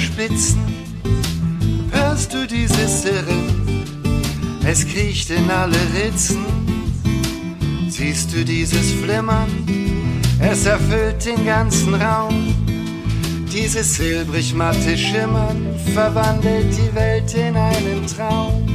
Fingerspitzen? 0.00 0.60
Hörst 1.90 2.32
du 2.32 2.46
dieses 2.46 3.02
Sirren? 3.02 3.84
Es 4.64 4.86
kriecht 4.86 5.30
in 5.30 5.50
alle 5.50 5.76
Ritzen. 5.94 6.44
Siehst 7.88 8.32
du 8.32 8.44
dieses 8.44 8.92
Flimmern? 8.92 9.48
Es 10.38 10.64
erfüllt 10.64 11.24
den 11.26 11.44
ganzen 11.44 11.94
Raum. 11.94 12.54
Dieses 13.52 13.96
silbrig 13.96 14.54
matte 14.54 14.96
Schimmern 14.96 15.66
verwandelt 15.92 16.72
die 16.72 16.94
Welt 16.94 17.34
in 17.34 17.56
einen 17.56 18.06
Traum. 18.06 18.66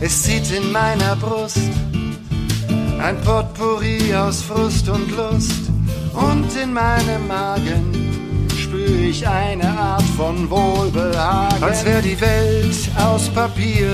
Es 0.00 0.22
zieht 0.22 0.50
in 0.50 0.72
meiner 0.72 1.14
Brust 1.16 1.70
ein 3.00 3.20
Potpourri 3.22 4.12
aus 4.14 4.42
Frust 4.42 4.88
und 4.88 5.08
Lust. 5.16 5.70
Und 6.14 6.48
in 6.60 6.72
meinem 6.72 7.28
Magen 7.28 8.05
spür 8.66 8.98
ich 9.00 9.26
eine 9.26 9.68
Art 9.68 10.02
von 10.16 10.50
Wohlbehagen. 10.50 11.62
Als 11.62 11.84
wäre 11.84 12.02
die 12.02 12.20
Welt 12.20 12.76
aus 12.96 13.28
Papier 13.28 13.92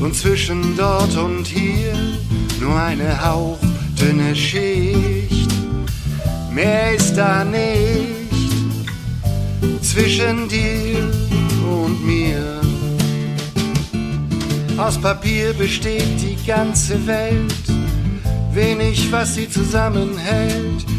und 0.00 0.14
zwischen 0.14 0.76
dort 0.76 1.16
und 1.16 1.46
hier 1.46 1.94
nur 2.60 2.80
eine 2.80 3.10
hauchdünne 3.24 4.34
Schicht. 4.36 5.50
Mehr 6.52 6.94
ist 6.94 7.14
da 7.16 7.44
nicht 7.44 8.86
zwischen 9.82 10.48
dir 10.48 11.10
und 11.82 12.06
mir. 12.06 12.60
Aus 14.78 14.96
Papier 14.98 15.52
besteht 15.54 16.20
die 16.20 16.38
ganze 16.46 17.04
Welt, 17.06 17.64
wenig 18.52 19.10
was 19.10 19.34
sie 19.34 19.48
zusammenhält. 19.48 20.95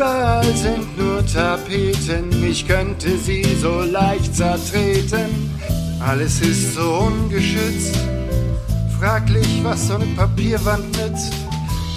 Überall 0.00 0.56
sind 0.56 0.96
nur 0.96 1.22
Tapeten, 1.26 2.42
ich 2.42 2.66
könnte 2.66 3.18
sie 3.18 3.44
so 3.60 3.82
leicht 3.82 4.34
zertreten. 4.34 5.52
Alles 6.00 6.40
ist 6.40 6.74
so 6.74 7.06
ungeschützt, 7.06 7.98
fraglich, 8.98 9.60
was 9.62 9.88
so 9.88 9.96
eine 9.96 10.06
Papierwand 10.16 10.86
nützt. 10.96 11.34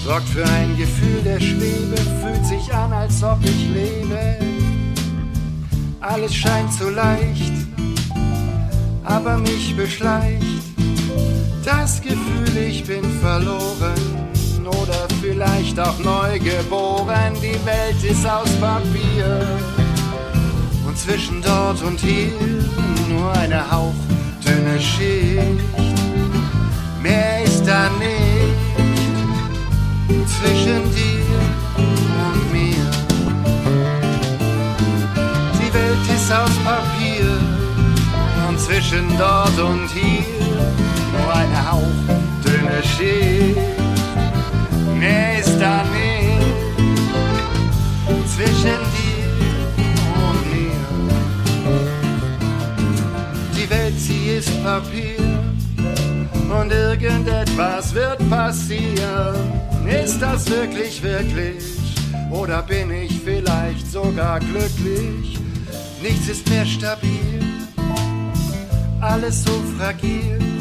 Sorgt 0.03 0.27
für 0.27 0.43
ein 0.43 0.75
Gefühl 0.75 1.21
der 1.23 1.39
Schwebe, 1.39 1.95
fühlt 2.21 2.45
sich 2.45 2.73
an, 2.73 2.91
als 2.91 3.23
ob 3.23 3.37
ich 3.41 3.69
lebe. 3.69 4.37
Alles 6.01 6.35
scheint 6.35 6.73
so 6.73 6.89
leicht, 6.89 7.53
aber 9.05 9.37
mich 9.37 9.77
beschleicht 9.77 10.43
das 11.63 12.01
Gefühl, 12.01 12.57
ich 12.67 12.83
bin 12.83 13.05
verloren 13.21 14.23
oder 14.65 15.02
vielleicht 15.43 15.79
auch 15.79 15.97
neu 15.99 16.39
geboren. 16.39 17.33
Die 17.35 17.59
Welt 17.65 18.03
ist 18.03 18.25
aus 18.25 18.49
Papier 18.59 19.47
und 20.85 20.97
zwischen 20.97 21.41
dort 21.41 21.81
und 21.83 21.99
hier 21.99 22.31
nur 23.09 23.31
eine 23.33 23.59
hauchdünne 23.69 24.79
Schicht. 24.79 25.63
Mehr 27.01 27.43
ist 27.43 27.65
da 27.65 27.89
nicht 27.99 28.53
zwischen 30.27 30.83
dir 30.95 31.39
und 32.17 32.53
mir. 32.53 32.91
Die 35.59 35.73
Welt 35.73 36.15
ist 36.15 36.31
aus 36.31 36.55
Papier 36.63 37.37
und 38.47 38.59
zwischen 38.59 39.17
dort 39.17 39.59
und 39.59 39.89
hier 39.89 40.23
nur 41.11 41.35
eine 41.35 41.71
hauchdünne 41.71 42.83
Schicht. 42.83 43.72
Mehr 45.03 45.39
ist 45.39 45.59
da 45.59 45.83
nicht 45.83 46.23
zwischen 48.33 48.79
dir 48.95 49.27
und 50.27 50.41
mir. 50.53 50.83
Die 53.53 53.69
Welt, 53.69 53.99
sie 53.99 54.37
ist 54.37 54.63
Papier 54.63 55.19
und 56.57 56.71
irgendetwas 56.71 57.93
wird 57.93 58.29
passieren. 58.29 59.35
Ist 59.85 60.21
das 60.21 60.49
wirklich, 60.49 61.03
wirklich? 61.03 61.65
Oder 62.31 62.61
bin 62.61 62.89
ich 62.89 63.19
vielleicht 63.25 63.91
sogar 63.91 64.39
glücklich? 64.39 65.37
Nichts 66.01 66.29
ist 66.29 66.49
mehr 66.49 66.65
stabil, 66.65 67.43
alles 69.01 69.43
so 69.43 69.51
fragil. 69.77 70.52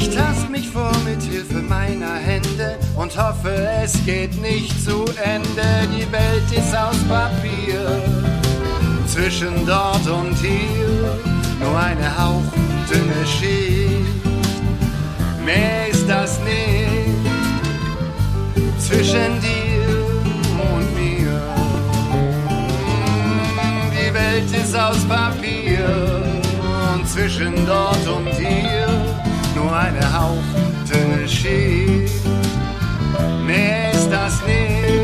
Ich 0.00 0.08
tast 0.08 0.48
mich 0.48 0.66
vor 0.70 0.92
mit 1.04 1.22
Hilfe 1.22 1.60
meiner 1.60 2.14
Hände 2.14 2.78
und 2.96 3.14
hoffe, 3.22 3.68
es 3.84 3.92
geht 4.06 4.40
nicht 4.40 4.82
zu 4.82 5.04
Ende. 5.22 5.68
Die 5.94 6.10
Welt 6.10 6.50
ist 6.50 6.74
aus 6.74 6.96
Papier, 7.06 8.02
zwischen 9.06 9.66
dort 9.66 10.06
und 10.08 10.34
hier 10.38 11.18
nur 11.60 11.78
eine 11.78 12.08
hauchdünne 12.18 13.26
Schicht. 13.26 14.24
Mehr 15.44 15.88
ist 15.88 16.08
das 16.08 16.40
nicht 16.40 17.20
zwischen 18.78 19.38
dir 19.42 19.98
und 20.72 20.94
mir. 20.98 21.42
Die 23.92 24.14
Welt 24.14 24.50
ist 24.50 24.74
aus 24.74 25.04
Papier 25.06 26.22
und 26.94 27.06
zwischen 27.06 27.66
dort 27.66 28.08
und 28.08 28.32
hier 28.38 28.89
nur 29.60 29.76
eine 29.76 30.00
hauchdünne 30.00 31.28
Schicht. 31.28 32.24
Mehr 33.46 33.92
ist 33.92 34.10
das 34.10 34.40
nicht. 34.46 34.99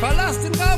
Verlasst 0.00 0.42
den 0.42 0.54
Raum! 0.54 0.69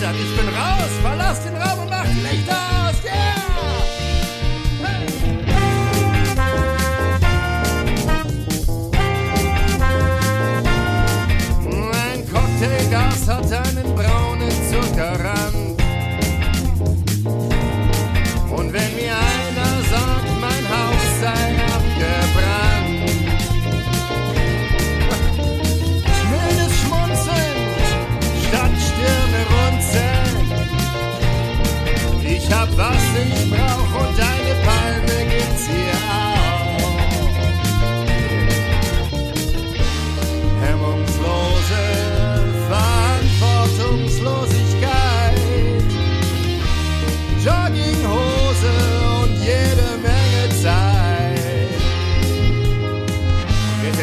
Eltern, 0.00 0.14
ich 0.14 0.34
bin 0.34 0.48
raus! 0.48 0.99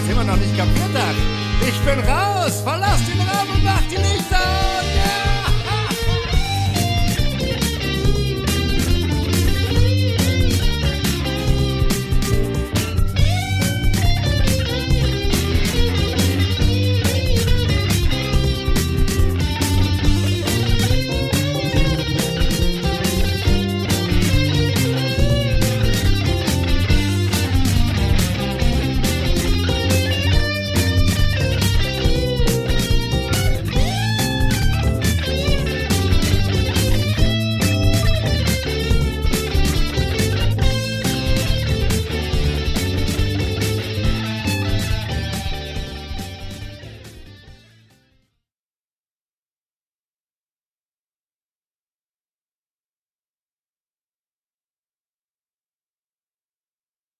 immer 0.10 0.24
noch 0.24 0.38
nicht 0.38 0.56
kaputt 0.56 0.93
hat. 0.93 1.15
Ich 1.62 1.80
bin 1.82 2.00
raus, 2.00 2.62
verlass 2.63 3.02
den 3.06 3.20
Raum 3.20 3.50
und 3.56 3.63
mach 3.63 3.82
die 3.89 3.98
Lichter. 3.98 4.38
Yeah! 4.96 5.27